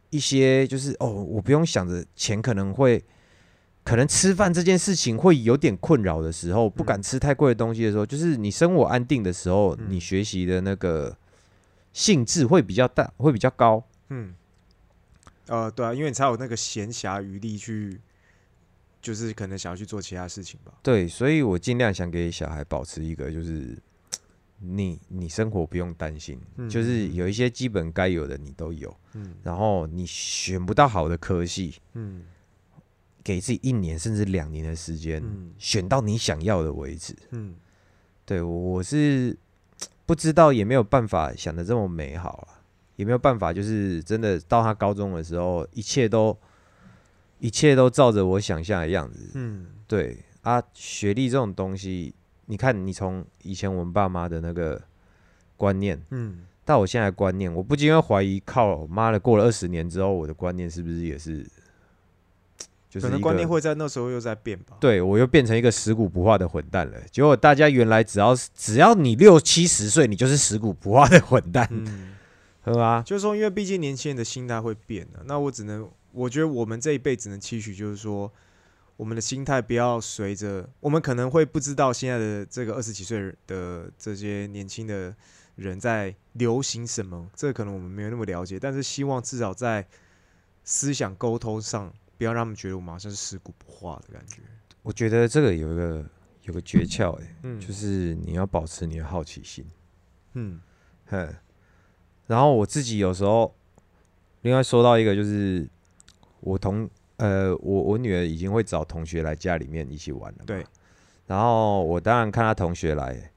[0.08, 3.02] 一些，就是哦，我不用想着钱可能会，
[3.82, 9.86] 可能吃饭这件事情会有点困扰的时候，不敢吃太贵的东西的时候，就是你生活安定的时候，嗯。
[9.88, 11.16] 你学习的那个
[11.92, 13.82] 兴致会比较大，会比较高。
[14.10, 14.34] 嗯，
[15.46, 18.00] 呃，对啊，因为你才有那个闲暇余力去，
[19.00, 20.72] 就是可能想要去做其他事情吧。
[20.82, 23.76] 对，所以我尽量想给小孩保持一个，就是
[24.60, 29.34] 你你生活不用担心，就是有一些基本该有的你都有，嗯。
[29.42, 32.22] 然后你选不到好的科系，嗯
[33.22, 35.52] 给自己一年甚至两年的时间，嗯。
[35.58, 37.14] 选到你想要的为止。
[37.30, 37.54] 嗯。
[38.24, 39.36] 对我是
[40.06, 42.62] 不知道，也没有办法想的这么美好啊，
[42.96, 46.36] 也没有办法，就是真的到他高中的时候，一切都
[47.38, 49.30] 一切都照着我想象的样子。
[49.34, 49.66] 嗯。
[49.86, 52.14] 对啊，学历这种东西，
[52.46, 54.80] 你看，你从以前我们爸妈的那个
[55.56, 61.46] 观念，嗯，到我现在的观念，我不禁会怀疑，靠妈的，过了二十年之后，我的观念是不是也是，
[62.90, 64.76] 就是可能观念会在那时候又在变吧。
[64.80, 66.98] 对我又变成一个食古不化的混蛋了。
[67.12, 72.16] 结果大家原来只要只要你六七十岁，你就是食古不化的混蛋，嗯，
[72.64, 73.02] 是吧？
[73.06, 78.30] 就是说，因为毕竟年轻人的心态会变的，那我只能，我觉得我们这一辈只能期许，就是说，
[78.96, 85.14] 我们的心态不要随着我们可能会不知道现在的这个二十几岁的这些年轻的
[85.54, 89.86] 人在流行什么，这个可能我们没有那么了解，但是希望至少在
[90.64, 94.42] 思想沟通上，不要让他们觉得我们好像是食古不化的感觉。
[94.82, 96.04] 我觉得这个有一个
[96.42, 99.64] 有个诀窍，哎，嗯，就是你要保持你的好奇心。
[100.34, 100.60] 嗯
[101.06, 101.34] 哼，
[102.26, 103.54] 然后我自己有时候，
[104.42, 105.66] 另外说到一个，就是
[106.40, 110.44] 我同呃，我我女儿已经会找同学来家里面一起玩了。
[110.44, 110.62] 对。
[111.26, 113.32] 然后我当然看她同学来，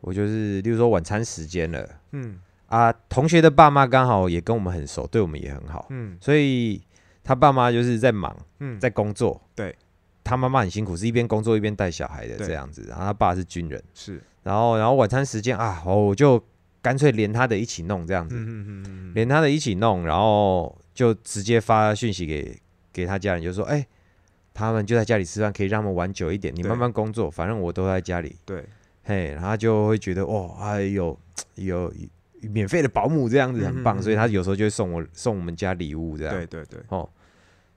[0.00, 6.82] 我就是，例如说晚餐时间了嗯啊，同学的爸妈刚好也跟我们很熟，对我们也很好，嗯所以
[7.30, 9.40] 他爸妈就是在忙，嗯，在工作。
[9.54, 9.72] 对。
[10.24, 12.84] 他妈妈很辛苦，是一边工作一边带小孩的这样子。
[12.88, 16.42] 然后他爸是军人，是，然后然后晚餐时间啊，哦我就
[16.82, 18.34] 干脆连他的一起弄这样子。
[18.34, 22.60] 嗯嗯嗯嗯，连他的一起弄，然后就直接发讯息给
[22.92, 23.86] 给他家人，就说：“哎、
[24.52, 26.52] 他们就在家里吃饭，可以让他们玩久一点。
[26.54, 28.36] 你慢慢工作，反正我都在家里。
[28.44, 28.64] 对，
[29.04, 31.16] 嘿，然后他就会觉得哦，哎呦
[31.54, 31.92] 有
[32.42, 36.34] 免费的保姆这样子很棒，嗯嗯嗯所以他有时候就会送我送我们家礼物这样。
[36.34, 37.08] 对对对，哦，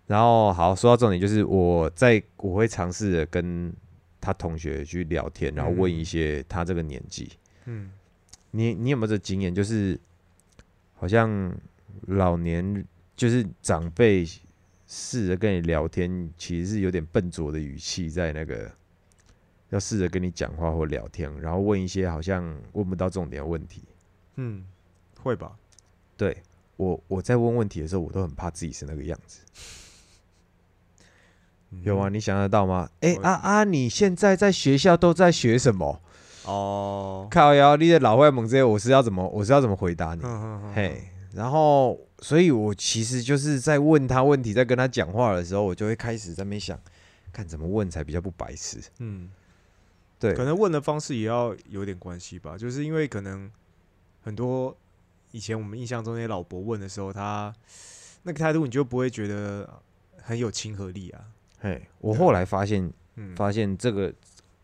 [0.08, 3.74] 然后好说到重点，就是我在我会尝试着跟
[4.20, 7.32] 他同学去聊天，然后问嗯一些他这个年纪，
[7.66, 7.92] 嗯
[8.52, 9.54] 你你有没有这经验？
[9.54, 10.00] 就是
[10.94, 11.56] 好像
[12.08, 12.86] 老年
[13.16, 14.26] 就是长辈
[14.88, 18.72] 试着跟你聊天，其实是有点笨拙的语气在那个。
[19.70, 23.82] 要试着跟你讲话或聊天，然后问一些好像问不到重点的问题。
[24.36, 24.64] 嗯，
[25.20, 25.58] 会吧？
[26.16, 26.38] 对
[26.78, 29.40] 我，我在问问题的时候，我都很怕自己是那个样子。
[31.82, 32.10] 有吗？
[32.10, 32.14] 嗯？
[32.14, 32.90] 你想得到吗？
[33.02, 33.64] 哎、我啊啊！
[33.64, 36.02] 你现在在学校都在学什么？
[36.46, 40.22] 哦，靠腰，你的老外猛这些，我是要怎么，我是要怎么回答你？
[40.24, 41.02] 嗯嘿，
[41.34, 46.78] 然后，所以我其实就是在问他问题，在跟他讲话的时候，我就会开始在那边想，
[47.32, 48.78] 看怎么问才比较不白痴。
[49.00, 49.32] 嗯，
[50.20, 53.50] 对可，能问的方式也要有点关系吧，就是因为可能
[54.22, 54.76] 很多
[55.32, 57.54] 以前我们印象中那些老伯问的时候，他
[58.24, 59.82] 那个态度你就不会觉得
[60.22, 61.22] 很有亲和力啊。
[61.64, 64.14] 嘿，我后来发现，嗯发现这个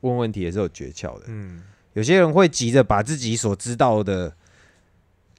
[0.01, 1.27] 问问题也是有诀窍的。
[1.27, 4.35] 嗯有些人会急着把自己所知道的，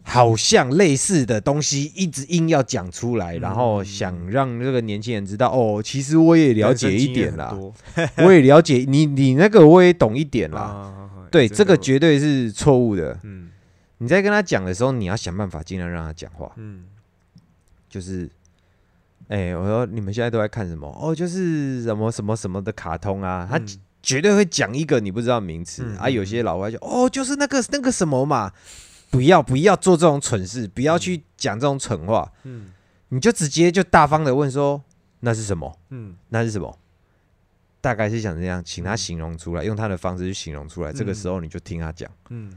[0.03, 7.55] 好像类似的东西，一直硬要讲出来，然后嗯想让这个年轻人知道，哦，其实我也了解一点啦，
[7.95, 10.61] 啦， 我也了解你，你那个我也懂一点啦。
[10.61, 13.21] 啦对，这个绝对是错误的。
[13.23, 13.51] 嗯
[13.99, 16.87] 你在跟他讲的时候，你要想办法尽量让他讲话，嗯
[17.87, 18.31] 就是。
[19.31, 20.89] 哎、我说你们现在都在看什么？
[21.01, 23.67] 哦，就是什么什么什么的卡通啊，他嗯
[24.03, 26.11] 绝对会讲一个你不知道名词、啊。
[26.11, 28.53] 有些老外就哦，就是那个那个什么嘛，
[29.09, 32.73] 不要不要做这种蠢事，不要去讲这种蠢话，嗯
[33.11, 34.83] 你就直接就大方的问说
[35.21, 35.79] 那是什么？
[35.91, 36.77] 嗯那是什么？
[37.81, 40.93] 大概是想这样，请他嗯形容出来，用他的方式去形容出来。
[40.93, 42.53] 这个时候你就听他讲，嗯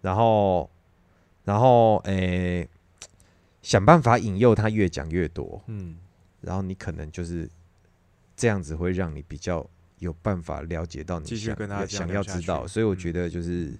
[0.00, 0.68] 然后
[1.44, 2.68] 然后诶、
[3.62, 5.96] 想办法引诱他越讲越多，嗯
[6.46, 7.50] 然后你可能就是
[8.34, 9.68] 这样子会让你比较
[9.98, 12.96] 有办法了解到你想要知道，所以我嗯。
[12.96, 13.78] 觉得就是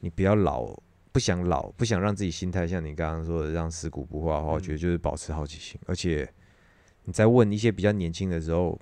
[0.00, 0.72] 你不要老，
[1.10, 4.78] 不想老，不想让自己心态像你刚刚说的让尸骨不化的话，我觉得嗯。
[4.78, 6.30] 就是保持好奇心，而且
[7.04, 8.78] 你在问一些比较年轻的时候。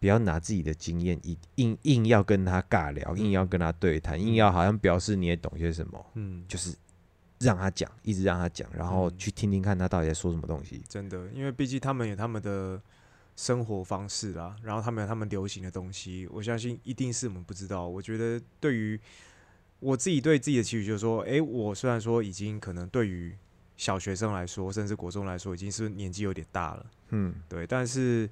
[0.00, 6.72] 不要拿自己的经验硬硬硬要跟他尬聊，硬要跟他对谈，硬要好像表示你也懂些什么，嗯，就是
[7.40, 10.82] 让他讲，一直让他讲，然后嗯去听听看他到底在说什么东西。
[10.88, 12.80] 真的，因为毕竟他们有他们的
[13.36, 17.86] 生活方式啦，然后他们有他们流行的东西，我相信一定是我们不知道。
[17.86, 18.98] 我觉得对于
[19.80, 23.36] 我自己对自己的期许就是说，诶，我虽然说已经可能对于
[23.76, 28.28] 小学生来说，甚至国中来说，已经是年纪有点大了，嗯，对，但是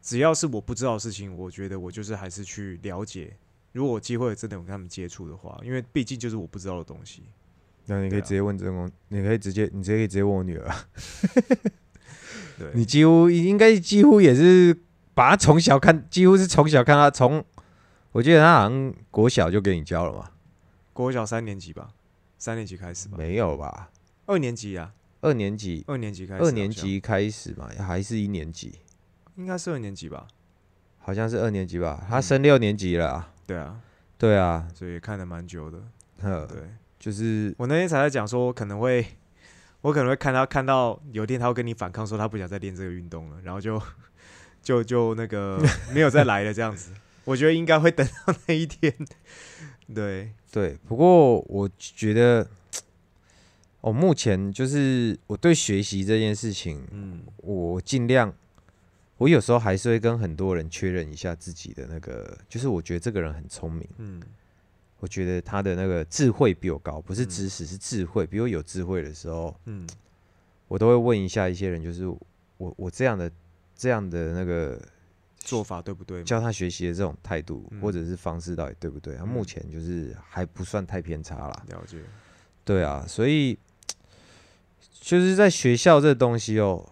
[0.00, 3.36] 只要是我不知道的事情，我觉得我就是还是去了解。
[3.72, 7.22] 如果有机会真的有跟他们接触的话，因为毕竟就是我不知道的东西。
[7.88, 10.74] 那你可以直接问郑工，你可以直接，你直接可以直接问我女儿。
[12.58, 14.78] 对， 你几乎应该几乎也是
[15.14, 17.42] 把她从小看，几乎是从小看她从，
[18.12, 20.30] 我记得她好像国小就给你教了嘛？
[20.92, 21.88] 国小三年级吧，
[22.36, 23.90] 三年级开始吧，没有吧？
[24.26, 28.78] 二年级啊，二年级，二年级开始，二年级开始嘛，还是一年级？
[29.36, 30.26] 应该是二年级吧？
[30.98, 32.04] 好像是二年级吧？
[32.08, 33.32] 她嗯升六年级了啊。
[33.46, 33.80] 对啊，
[34.18, 35.78] 对啊，所以也看了蛮久的。
[36.20, 36.60] 呵，对
[37.08, 39.02] 就是我那天才在讲说，可能会，
[39.80, 43.80] 我可能会看他看到有一天他会跟你反抗，说他不想再练这个运动了，然后就
[44.62, 45.58] 就就那个
[45.94, 46.92] 没有再来了这样子。
[47.24, 48.94] 我觉得应该会等到那一天。
[49.94, 52.46] 对，对，不过我觉得，
[53.80, 58.30] 我、目前就是我对学习这件事情，嗯我尽量，
[59.16, 64.22] 我有时候还是会跟很多人确认一下自己的那个，就是我觉得这个人很聪明，嗯
[65.00, 69.88] 我觉得他的那个智慧比我高，不是嗯知识，是智慧，比我有智慧的时候，嗯
[70.66, 72.06] 我都会问一下一些人，就是
[72.56, 73.30] 我我这样的
[73.76, 74.80] 这样的那个
[75.38, 76.22] 做法对不对？
[76.24, 79.14] 教他学习的这种态度、嗯或者是方式到底对不对？
[79.14, 81.64] 他、嗯目前就是还不算太偏差啦。
[81.68, 81.98] 了解。
[82.64, 83.56] 对啊，所以
[85.00, 86.84] 就是在学校这东西哦，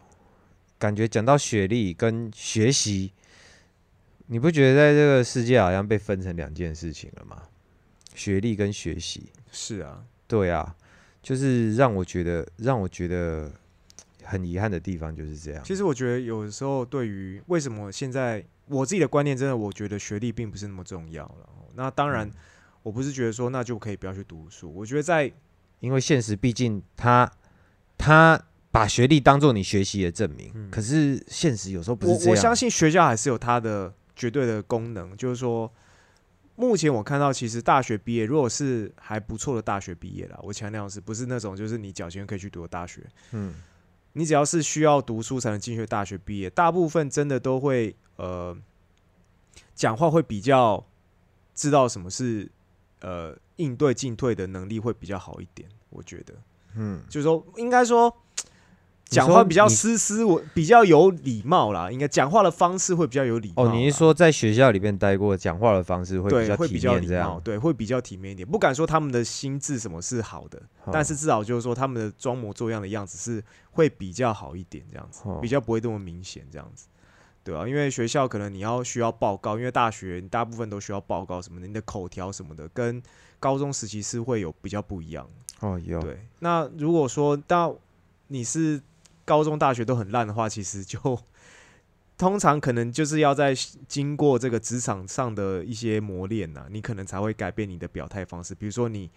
[0.78, 3.12] 感觉讲到学历跟学习，
[4.28, 7.42] 你不觉得在这个世界好像被分成两件事情了吗？
[8.16, 10.74] 学历跟学习，是啊，对啊，
[11.22, 13.52] 就是让我觉得让我觉得
[14.24, 15.62] 很遗憾的地方就是这样。
[15.62, 21.48] 其实我觉得有的时候对于为什么现在我自己的观念，真的我觉得学历并不是那么重要了。
[21.74, 22.32] 那当然嗯，
[22.82, 25.30] 我不是觉得说那就可以不要去读书，我觉得在
[25.80, 27.30] 因为现实毕竟他
[27.98, 30.50] 他把学历当做你学习的证明。
[30.54, 32.30] 嗯可是现实有时候不我是这样。
[32.30, 35.70] 我相信学校还是有它的绝对的功能，就是说，
[36.56, 43.54] 目前我看到其实大学毕业，如果是还不错的大学毕业啦，我强调的是不是那种就是你缴钱可以去读的大学，嗯
[44.14, 48.56] 你只要是需要读书才能进去的大学毕业，大部分真的都会呃
[49.74, 50.82] 讲话会比较
[51.54, 52.50] 知道什么是
[53.00, 56.34] 呃应对进退的能力会比较好一点，我觉得。
[56.74, 58.14] 嗯，就是说，应该说
[59.08, 61.90] 讲话比较斯斯文，比较有礼貌啦。
[61.90, 63.64] 应该讲话的方式会比较有礼貌。
[63.64, 67.40] 哦，你是说在学校里面待过，讲话的方式会比对，较体会比较礼貌，？
[67.40, 68.46] 对，会比较体面一点。
[68.46, 76.88] 不敢说他们的心智什么是好的，哦但是至少就是说他们的装模作样的样子是会比较好一点，这样子哦比较不会这么明显，这样子。
[77.44, 83.00] 对啊，因为学校可能你要需要报告，因为大学你大部分都需要报告什么的，你的口条什么的跟
[83.38, 85.24] 高中时期是会有比较不一样。
[85.60, 87.76] 哦有，对，那如果说到
[88.26, 88.82] 你是
[89.26, 90.98] 高中、大学都很烂的话，其实就
[92.16, 93.54] 通常可能就是要在
[93.86, 98.54] 经过这个职场上的一些磨练呐，你可能才会改变你的表态方式。
[98.54, 99.10] 比如说你，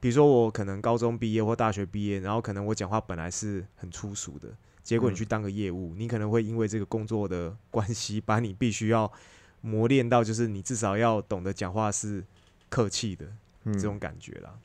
[0.00, 4.48] 比如说我可能高中毕业或大学毕业，然后可能我讲话本来是很粗俗的，
[4.82, 9.12] 结果你嗯去当个业务，你可能会因为这个工作的关系，把你必须要
[9.60, 12.24] 磨练到，就是你至少要懂得讲话是
[12.68, 13.26] 客气的
[13.64, 14.58] 嗯这种感觉啦。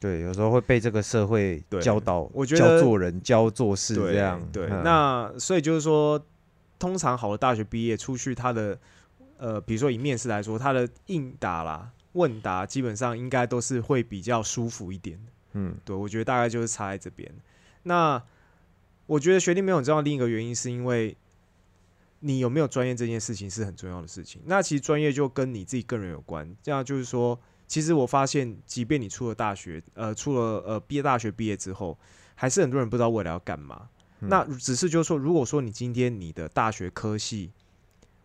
[0.00, 4.48] 对，有时候会被这个社会教导，我觉得教做人、教做事对这样。
[4.50, 6.20] 对，嗯那所以就是说，
[6.78, 8.78] 通常好的大学毕业出去，他的
[9.36, 15.20] 呃，比如说以面试来说，他的应答啦、问答，基本上应该都是会比较舒服一点。
[15.52, 17.30] 嗯对我觉得大概就是差在这边。
[17.82, 18.22] 那
[19.06, 21.14] 我觉得学历没有很重要，另一个原因是因为
[22.20, 24.40] 你有没有专业这件事情是很重要的事情。
[24.46, 26.56] 那其实专业就跟你自己个人有关。
[26.62, 27.38] 这样就是说，
[27.70, 31.96] 其实我发现，即便你出了大学，呃，出了呃毕业大学毕业之后，
[32.34, 33.88] 还是很多人不知道未来要干嘛。
[34.18, 37.52] 嗯那只是就是说，如果说你今天你的大学科系，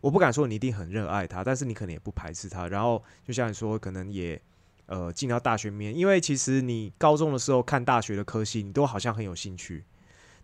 [0.02, 2.68] 我不敢说你一定很热爱它，但是你可能也不排斥它。
[2.68, 4.42] 然后就像你说，可能也
[4.88, 9.84] 呃进到大学里面，因为其实你高中的时候看大学的科系，你都好像很有兴趣，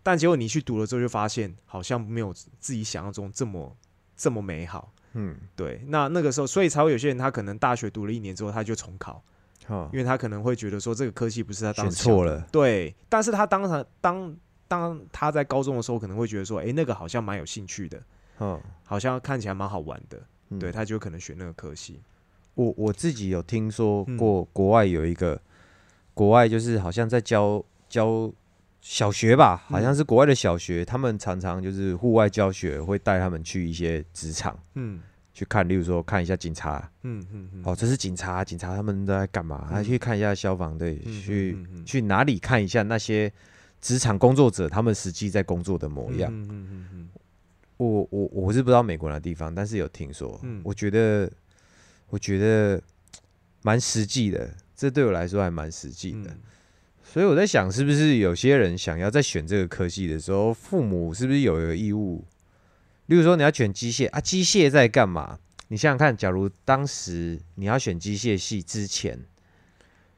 [0.00, 3.76] 但结果你去读了之后，就发现好像没有自己想象中这么
[4.16, 4.92] 这么美好。
[5.14, 9.22] 嗯，对，那那个时候，所以才会有些人他可能大学读了一年之后，他就重考，
[9.66, 12.46] 好因，为他可能会觉得说这个科系不是他当选时想错了。
[12.50, 14.36] 对，但是他当场当
[14.68, 18.02] 当他在高中的时候，可能会觉得说，诶，那个好像蛮有兴趣的，
[18.40, 20.58] 嗯，好像看起来蛮好玩的，嗯。
[20.58, 22.00] 对，他就可能选那个科系。
[22.54, 24.16] 我我自己有听说嗯。
[24.16, 25.40] 过，国外有一个，
[26.14, 28.32] 国外就是好像在教教
[28.82, 35.00] 小学吧，好像嗯是国外的小学，他们常常就是户外教学，会带他们去一些职场嗯。
[35.32, 39.66] 去看，例如说看一下警察，嗯嗯嗯，哦，这是警察，警察他们都在干嘛？
[39.70, 41.56] 还嗯去看一下消防队，嗯去
[41.86, 43.32] 去哪里看一下那些
[43.80, 46.30] 职场工作者他们实际在工作的模样。
[46.30, 47.08] 嗯嗯嗯嗯。
[47.78, 50.60] 我我我是不知道美国哪地方，但是有听说，嗯。
[50.64, 51.30] 我觉得
[52.10, 52.82] 我觉得
[53.62, 56.36] 蛮实际的，这对我来说还蛮实际的。
[57.12, 62.24] 所以我在想，是不是有些人想要在选这个科系的时候，父母是不是有一个义务？
[63.04, 65.38] 例如说你要选机械啊，机械在干嘛？
[65.68, 69.18] 你想想看，假如当时你要选机械系之前，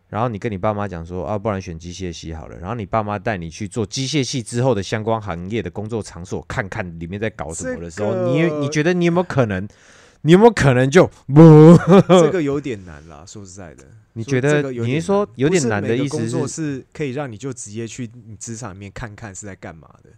[0.09, 9.67] 然后你跟你爸妈讲说啊，不然选机械系好了，然后你爸妈带你去做机械系之后的相关行业的工作场所，看看里面在搞什么的时候，你你觉得你有没有可能？
[10.27, 11.77] 你有没有可能就不？
[12.09, 13.85] 这个有点难啦， 说实在的。
[14.15, 20.11] 你觉得你是说有点难的意思工作是是可以让你就直接去你职场里面看看是在干嘛的，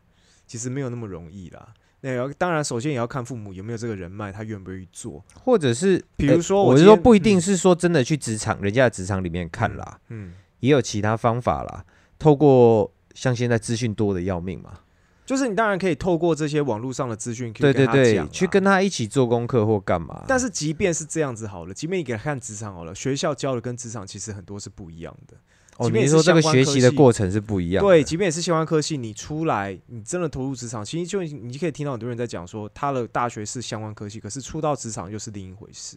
[0.47, 1.69] 其实没有那么容易啦。
[2.03, 5.25] 那要当然，首先也要看父母有没有这个人脉，他愿不愿意做。
[5.43, 11.85] 或者是，比如说我是说不一定是说真的去职场，人家的职场里面看啦，嗯，也有其他方法啦。
[12.19, 14.79] 透过像现在资讯多的要命嘛，
[15.27, 18.67] 就是你当然可以透过这些网络上的资讯，对对对，啊去跟。
[18.67, 20.25] 他一起做功课或干嘛。
[20.27, 25.37] 但是即便是这样子好了，即便你给他看职场好了，学校教的跟职场其实很多是不一样的。
[25.77, 27.89] 哦，你说这个学习的过程是不一样的？
[27.89, 35.97] 对，即便也是相关科系，你出来，你真的投入职场，其实就你就可以听到很多人在讲说，他的大学是相关科系，可是出到职场又是另一回事。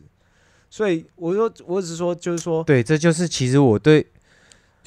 [0.69, 4.05] 所以我说，我只是说，就是说，对，这就是其实我对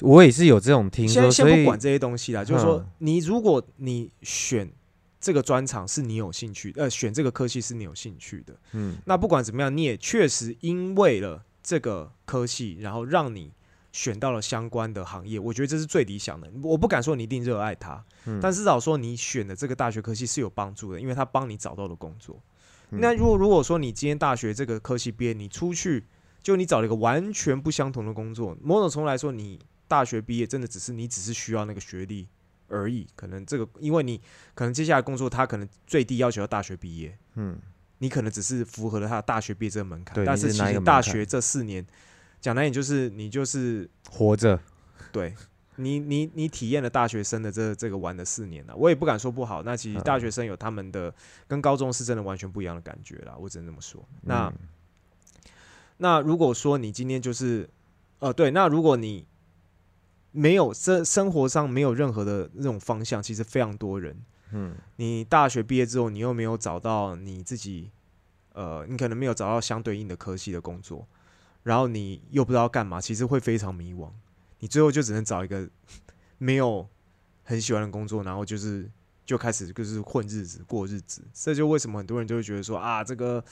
[0.01, 4.71] 我也是有这种听说，先不管这些东西啦，就是说嗯，你如果你选
[5.21, 13.51] 这个专长是你有兴趣，呃，选这个科系是你有兴趣的，嗯那不管怎么样，你也确实因为了这个科系，然后让你
[13.93, 16.51] 选到了相关的行业，我觉得这是最理想的。
[16.63, 22.35] 我不敢说你一定热爱它，嗯但至少说你选的这个大学科系是有帮助的，因为它帮你找到了工作。
[22.89, 26.03] 嗯那如果如果说你今天大学这个科系毕业，你出去
[26.41, 29.57] 就你找了一个完全不相同的工作，某种程度来说，你
[29.93, 32.27] 大学毕业真的只是你只是需要那个学历
[32.67, 33.05] 而已。
[33.15, 34.19] 可能这个，因为你
[34.55, 37.59] 可能接下来工作，他可能最低要求要大学毕业，嗯，
[37.99, 41.85] 你可能只是符合了他的大学毕业这个门槛，但是其实大学这四年，
[42.41, 44.59] 讲难点就是你就是活着，
[45.11, 45.35] 对
[45.75, 49.61] 你你你体验了大学生的这这个玩的四年了，我也不敢说不好。
[49.61, 51.13] 那其实大学生有他们的
[51.47, 54.03] 跟高中是真的完全不一样的感觉啦，我只能这么说。
[54.21, 54.53] 那、嗯
[55.97, 57.69] 那如果说你今天就是，
[58.19, 59.25] 呃，对，那如果你
[60.33, 64.19] 没有生生活上没有任何的那种方向，其实非常多人，
[64.51, 67.91] 嗯，你大学毕业之后，你又没有找到你自己，
[68.53, 71.07] 呃，你可能没有找到相对应的科系的工作，
[71.61, 74.09] 然后你又不知道干嘛，其实会非常迷惘。
[74.59, 75.69] 你最后就只能找一个
[76.39, 76.87] 没有
[77.43, 78.89] 很喜欢的工作，然后就是
[79.25, 81.21] 就开始就是混日子、过日子。
[81.31, 83.43] 这就为什么很多人就会觉得说啊，这个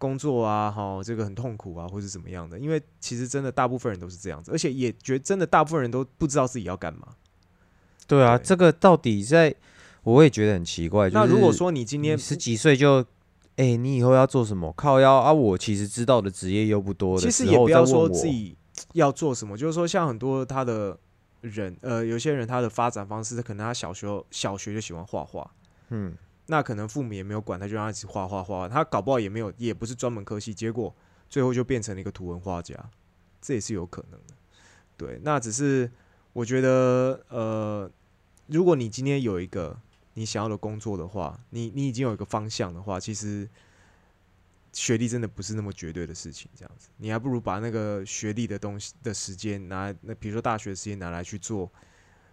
[0.00, 2.58] 工作啊，哈，这个很痛苦啊，或是怎么样的。
[2.58, 7.08] 因为其实真的大部分人都是这样子，而且也觉得真的大部分人都不知道自己要干嘛。
[8.06, 9.54] 对啊，对这个到底在，
[10.02, 11.10] 我也觉得很奇怪。
[11.10, 13.04] 就是那如果说你今天你十几岁就，
[13.56, 14.72] 哎、你以后要做什么？
[14.72, 15.30] 靠腰啊！
[15.30, 18.56] 我其实知道的职业又不多的其实也不要说自己
[18.94, 20.98] 要做什么，就是说像很多他的
[21.42, 25.50] 人，呃，有些人他的发展方式，可能他小时候小学就喜欢画画，
[25.90, 26.16] 嗯，
[26.50, 30.92] 那可能父母也没有管，他就让他一直画画画，他搞不好也没有，也不是专门科系，结果
[31.28, 32.74] 最后就变成了一个图文画家，
[33.40, 34.34] 这也是有可能的。
[34.96, 35.88] 对，那只是
[36.32, 37.88] 我觉得，呃，
[38.48, 39.78] 如果你今天有一个
[40.14, 43.48] 你想要的工作的话，你你已经有一个方向的话，其实
[44.72, 46.50] 学历真的不是那么绝对的事情。
[46.56, 51.70] 这样子，你还不如把那个学历的东西的时间拿，那比如说大学的时间拿来去做，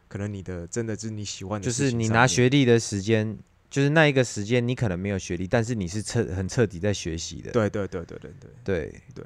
[0.08, 3.38] 可能你的真的是你喜欢的就是你拿学历的时间，
[3.70, 7.52] 就是那一个时间，你可能没有学历，但是你是彻很彻底在学习的。
[7.52, 9.26] 对对对对对对对，对。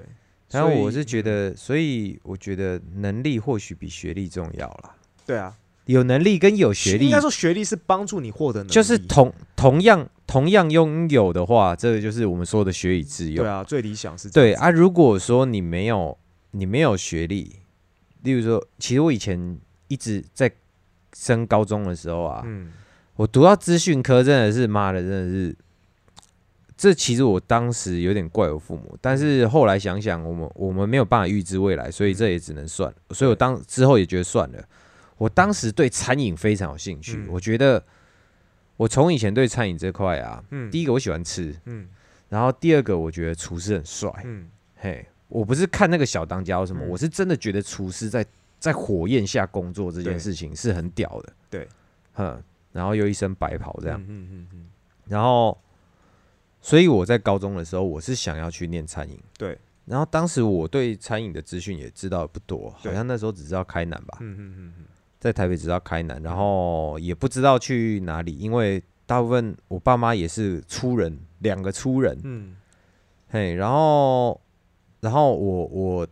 [0.50, 4.96] 然后我是觉嗯得，所以我觉得能力或许比学历重要啦。
[5.26, 13.48] 对啊，有能力跟有学历应该，说学历是帮助你获得能力，就是同同样同样拥有的话，这个就是我们说的学以致用对。
[13.50, 16.18] 啊，最理想是对啊，如果说你没有
[16.52, 17.58] 你没有学历，
[18.24, 20.52] 例如说，其实我以前一直在
[21.14, 22.74] 升高中的时候啊，嗯
[23.22, 25.56] 我读到资讯科真的是妈的，真的是，
[26.76, 32.92] 这其实我当时有点怪我父母，但是后来想想，我们我们没有办法预知未来，所以这也只能算。
[33.12, 34.64] 所以我当之后也觉得算了。
[35.20, 37.28] 我当时对餐饮非常有兴趣，嗯。
[37.30, 37.84] 我觉得
[38.76, 40.72] 我从以前对餐饮这块啊，嗯。
[40.72, 41.88] 第一个我喜欢吃，嗯
[42.28, 44.50] 然后第二个我觉得厨师很帅，嗯。
[44.78, 46.90] 嘿，我不是看那个小当家或什么，嗯。
[46.90, 48.26] 我是真的觉得厨师在
[48.58, 51.34] 在火焰下工作这件事情是很屌的。
[51.52, 51.68] 对，
[52.14, 52.42] 哼，
[52.72, 54.70] 然后又一身白袍这样，嗯嗯嗯
[55.06, 55.58] 然后，
[56.62, 59.20] 所以我在高中的时候，我是想要去念餐饮。
[59.38, 64.86] 对，然后当时我对餐饮的资讯也知道不多，好像那时候只知道开南吧，嗯嗯嗯嗯。
[65.20, 72.56] 在台北只知道开南，然后也不知道去哪里，因为大部分我爸妈也是粗人，两个粗人，嗯。
[73.30, 74.42] 嘿，然后，
[75.00, 76.08] 然后我我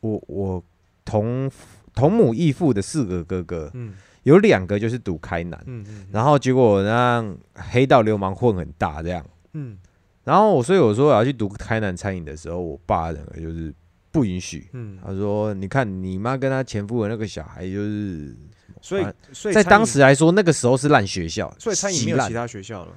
[0.00, 0.64] 我我
[1.04, 1.50] 同
[1.94, 9.78] 同母异父的四个哥哥，嗯有两个就是读开南，嗯嗯，然后结果让黑道流氓混很大这样，嗯。
[10.24, 13.74] 然后我所以我说我要去读开南餐饮的时候，我爸整个就是
[14.12, 18.36] 不允许，嗯，他说你看你妈跟她前夫的那个小孩就是
[18.80, 22.92] 所以在所以在当时来说那个时候是烂学校，所以餐饮没有其他学校了，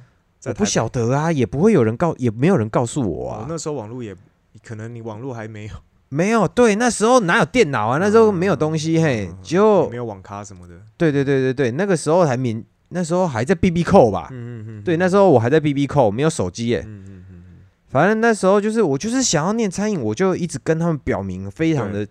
[0.46, 4.16] 我不晓得啊，也不会有人告，也没有人告诉我啊，，哦那时候网络也
[4.64, 5.74] 可能你网络还没有，
[6.10, 7.98] 没有，对，那时候哪有电脑啊？
[7.98, 14.30] 那时候没有东西，嘿嗯，就没有网咖什么的，对对对对对，那个时候还免，那时候还在 B B 扣吧？
[14.32, 16.84] 嗯嗯嗯，对，那时候我还在 B B 扣，没有手机耶。
[16.86, 17.42] 嗯嗯嗯嗯
[17.88, 22.06] 反正那时候就是我就是想要念餐饮，我就一直跟他们表明非常的，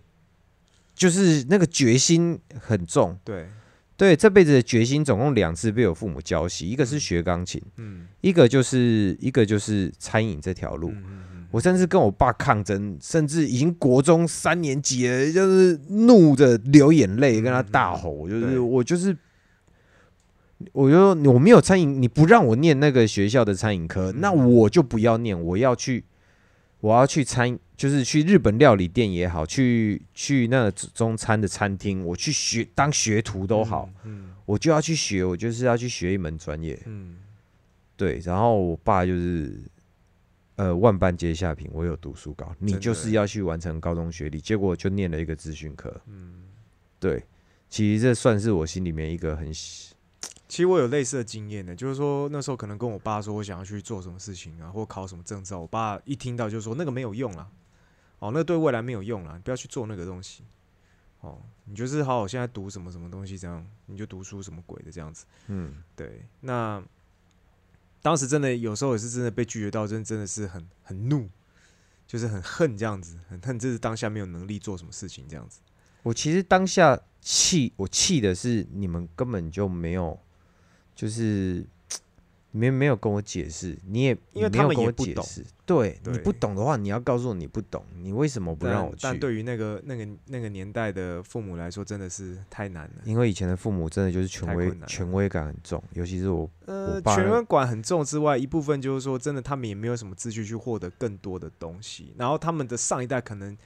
[0.95, 3.19] 就是那个决心很重。
[3.23, 3.49] 对，
[3.97, 10.91] 对，这辈子的决心总共两次被我父母教习，一个是学钢琴，嗯一个就是一个就是餐饮这条路。
[10.91, 19.16] 嗯嗯嗯我甚至跟我爸抗争，甚至已经国中三年级了，就是怒着流眼泪跟他大吼，就是我就是，
[20.72, 24.20] 我就说我没有餐饮，你不让我念那个学校的餐饮科，嗯。
[24.20, 26.02] 那我就不要念，我要去，
[26.81, 34.31] 我要去餐，就是去日本料理店也好，去去那个中餐的餐厅，我去学当学徒都好，，嗯。
[34.44, 36.76] 我就要去学，我就是要去学一门专业。
[36.86, 37.14] 嗯。
[37.97, 39.56] 对，然后我爸就是，
[40.56, 46.01] 呃，万般皆下品，我有读书高，你就是要去完成高中学历，结果就念了一个资讯科。
[46.06, 46.44] 嗯。
[47.01, 47.22] 对，
[47.68, 49.94] 其实这算是我心里面一个很喜
[50.47, 57.48] 其实我有类似的经验的，就是说那时候可能跟我爸说我想要去做什么事情啊，或考什么证照，我爸一听到就说那个没有用啦，
[58.20, 60.44] 哦，那个对未来没有用啦，你不要去做那个东西。
[61.20, 65.24] 哦，你就是好好现在读什么什么东西，这样你就读书什么鬼的这样子。
[65.48, 66.82] 嗯，对，那
[68.05, 71.26] 当时真的有时候也是真的被拒绝到，真真的是很很怒，
[72.06, 75.60] 就是很恨这样子，很恨，这是当下没有能力做什么事情这样子。
[76.02, 80.20] 我其实当下气，我气的是你们根本就没有，
[80.94, 81.64] 就是
[82.52, 85.47] 你们没有跟我解释，你也因为他们你没有跟也不懂我解释。
[85.66, 88.99] 对你不懂的话，你要告诉我你不懂，你为什么不让我去？
[89.01, 93.03] 但对于那个那个那个年代的父母来说，真的是太难了。
[93.05, 102.15] 因为以前的父母真的就是权威权威感很重，尤其是我呃权威感很重之外，一部分就是说，真的他们也没有什么秩序去获得更多的东西。
[102.19, 103.57] 然后他们的上一代可能，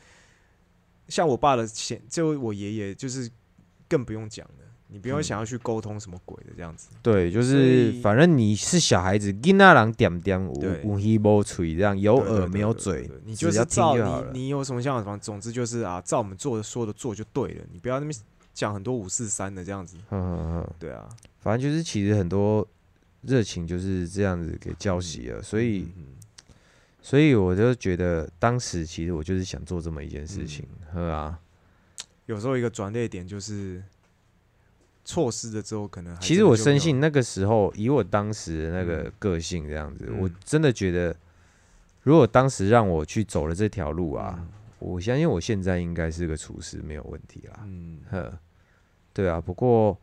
[1.08, 3.28] 像我爸的前，就我爷爷，就是
[3.88, 4.64] 更不用讲了。
[4.90, 6.88] 你不用嗯想要去沟通什么鬼的这样子。
[7.02, 13.96] 对，就是反正你是小孩子，囡仔人点点有对有耳无嘴，这样有耳没有嘴你就是照
[14.32, 17.64] 你，你有什么想法，总之就是啊，照我们做的说的做就对了。
[17.70, 18.20] 你不要那边
[18.54, 19.96] 讲很多五四三的这样子。
[20.10, 21.08] 嗯嗯嗯，对啊，
[21.40, 22.66] 反正就是其实很多
[23.22, 26.06] 热情就是这样子给浇熄了，所以嗯
[27.00, 31.38] 所以我就觉得当时其实我就是想做这么一件事情，呵啊。
[32.26, 33.82] 有时候一个转捩点就是
[35.08, 39.12] 错失了之后，可能还其实我深信那个时候，以我当时的那个嗯。
[39.18, 40.20] 个性这样子，嗯。
[40.20, 41.16] 我真的觉得，
[42.02, 44.48] 如果当时让我去走了这条路啊，嗯。
[44.80, 47.60] 我相信我现在应该是个厨师没有问题啦。
[47.64, 48.00] 嗯。
[48.10, 48.38] 呵，
[49.14, 49.98] 对啊，不过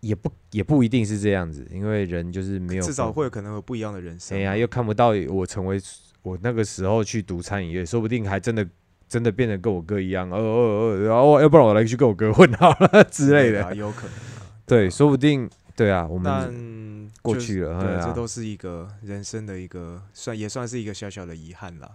[0.00, 4.40] 也不也不一定是这样子，因为人就是没有至少会有可能有不一样的人生嘛。
[4.40, 5.78] 哎呀，又看不到我成为
[6.22, 8.66] 我那个时候去读餐饮业，说不定还真的
[9.08, 13.76] 真的变得跟我哥一样，哦哦哦，然后要不然我来去跟我哥混好了 之类啊，的。
[13.76, 14.52] 有可能啊。
[14.66, 21.90] 对，说不定对啊，我们但过去了，对，这都是一个人生的一个算也算是一个小小的遗憾啦。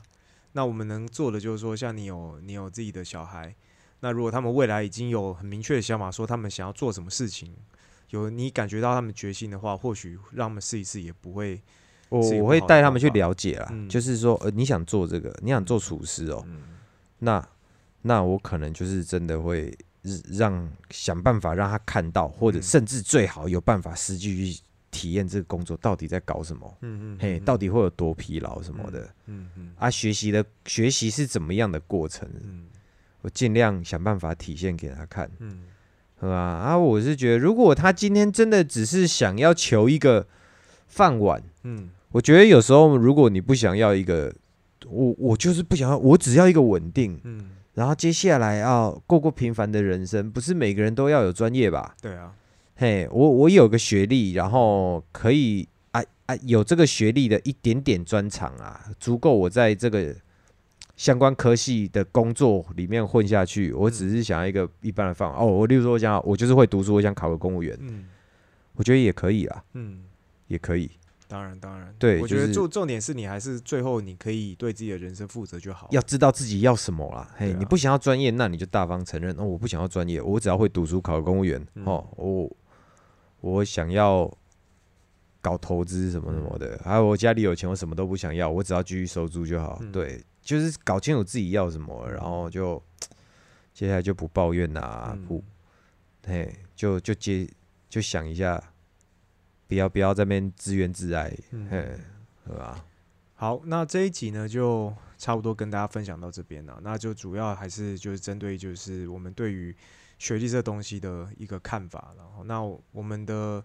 [0.53, 3.53] 那我们能做的就是说，像你有你有自己的小孩，
[4.01, 7.53] 那如果他们未来已经有很明确的想法，说他们想要做什么事情，
[8.09, 11.61] 有你感觉到他们决心的话，或许让他们试一试，也不会
[12.09, 16.61] 我会带他们去了解啦，嗯就是说，呃，你想做这个，你想做厨师哦，嗯
[17.23, 17.47] 那
[18.01, 19.71] 那我可能就是真的会
[20.31, 29.07] 让想办法让他看到，或者嗯甚至最好有办法实际去体验这个工作到底在搞什么，嗯嗯，嘿，嗯到底会有多疲劳什么的。
[29.27, 32.65] 嗯嗯啊，学习的学习是怎么样的过程，嗯
[33.21, 35.65] 我尽量想办法体现给他看，嗯
[36.19, 36.35] 是吧？
[36.35, 40.27] 啊，我是觉得，如果他今天真的只是想要求一个
[40.87, 44.33] 饭碗，嗯我觉得有时候如果你不想要一个，
[44.91, 51.95] 我我就是不想要，我只要一个稳定，嗯，然后接下来要过过平凡的人生，不是每个人都要有专业吧？
[52.01, 52.33] 对啊，
[52.75, 60.15] 嘿，我我有个学历，然后可以啊啊有这个学历的一点点专长啊，足够我在这个
[60.95, 63.71] 相关科系的工作里面混下去。
[63.73, 68.05] 我只是想要一个一般的饭碗哦，我例如说我想我就是会读书，我想考个公务员，嗯
[68.73, 70.03] 我觉得也可以啦，嗯，
[70.47, 70.89] 也可以。
[71.31, 75.87] 当然当然，对我觉得就是重重点是你还是最后你可以对自己的人生负责就好。
[75.91, 77.33] 要知道自己要什么啦。
[77.37, 82.57] 嘿，啊你不想要专业，那你就大方承认哦，我不想要专业，我只要会读书，考个公务员、嗯哦，我
[83.39, 84.29] 我想要
[85.39, 89.77] 搞投资什么什么的，还有我家里有钱，我什么都不想要，我只要继续收租就好。
[89.81, 92.83] 嗯对，就是搞清楚自己要什么，然后就
[93.73, 95.43] 接下来就不抱怨啦、嗯不，
[96.27, 97.47] 嘿，就就接
[97.89, 98.61] 就想一下，
[99.71, 101.97] 不要不要在那边自怨自艾，嗯嘿，
[102.45, 102.83] 对吧？
[103.35, 106.77] 好，那这一集呢就差不多跟大家分享到这边了。
[106.83, 109.73] 那就主要还是就是针对就是我们对于
[110.19, 112.13] 学历这东西的一个看法。
[112.17, 112.61] 然后，那
[112.91, 113.63] 我们的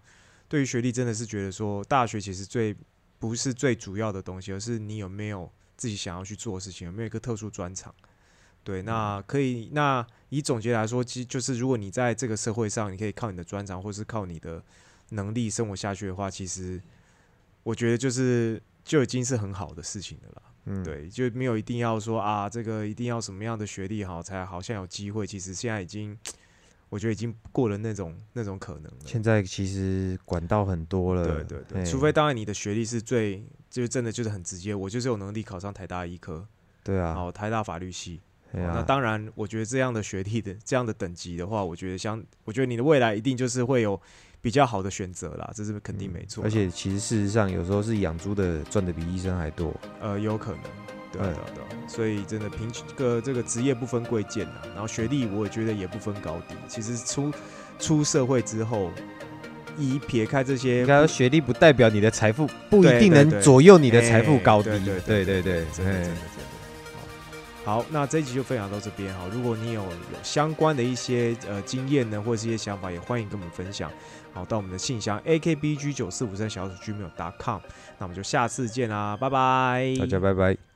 [0.49, 2.73] 对于学历真的是觉得说，大学其实最
[3.19, 7.93] 不是最主要的东西，而是你有没有自己想要去做的事情，有没有一个特殊专长。
[8.63, 9.71] 对，那可以。
[9.73, 14.63] 那以总结来说，其实就是如果你在这个社会上，你可以靠你的专长，或是靠你的
[15.11, 16.81] 能力生活下去的话，其实
[17.63, 20.43] 我觉得就是就已经是很好的事情了啦。
[20.67, 25.25] 嗯，对，就没有一定要说啊，这个一定要什么样的学历好才好像有机会。
[25.25, 26.19] 其实现在已经，
[26.91, 28.99] 我觉得已经过了那种那种可能了。
[29.05, 36.45] 现在其实管道很多了，对对对，除非当然你的学历是最，就是真的就是很直接，我就是有能力考上台大医科，
[36.83, 38.21] 对啊，好台大法律系。
[38.53, 44.01] 对啊，哦那当然，我觉得这样的学历的这样的等级的话，我觉得像，我觉得你的未来一定就是会有
[44.47, 46.45] 比较好的选择啦，这是肯定没错。
[46.45, 49.75] 嗯而且其实事实上，有时候是养猪的赚的比医生还多。
[50.01, 50.61] 呃，有可能，
[51.11, 56.55] 对对所以真的凭这个这个职业不分贵贱啊，然后学历我也觉得也不分高低。
[56.69, 57.33] 其实出
[57.81, 58.93] 出社会之后，
[59.77, 64.71] 以撇开这些学历不代表你的财富，不一定能左右你的财富哎高低。
[64.71, 66.47] 对对对对对，真的真的真的。
[67.65, 69.29] 好，那这一集就分享到这边哈。
[69.33, 73.91] 如果你有有相关的一些呃经验呢，或者是一些想法，也欢迎跟我们分享。
[74.37, 77.59] 好，到我们的信箱 akbg 九四五三小组 gmail.com。
[77.99, 80.76] 那我们就下次见啦，拜拜，大家拜拜。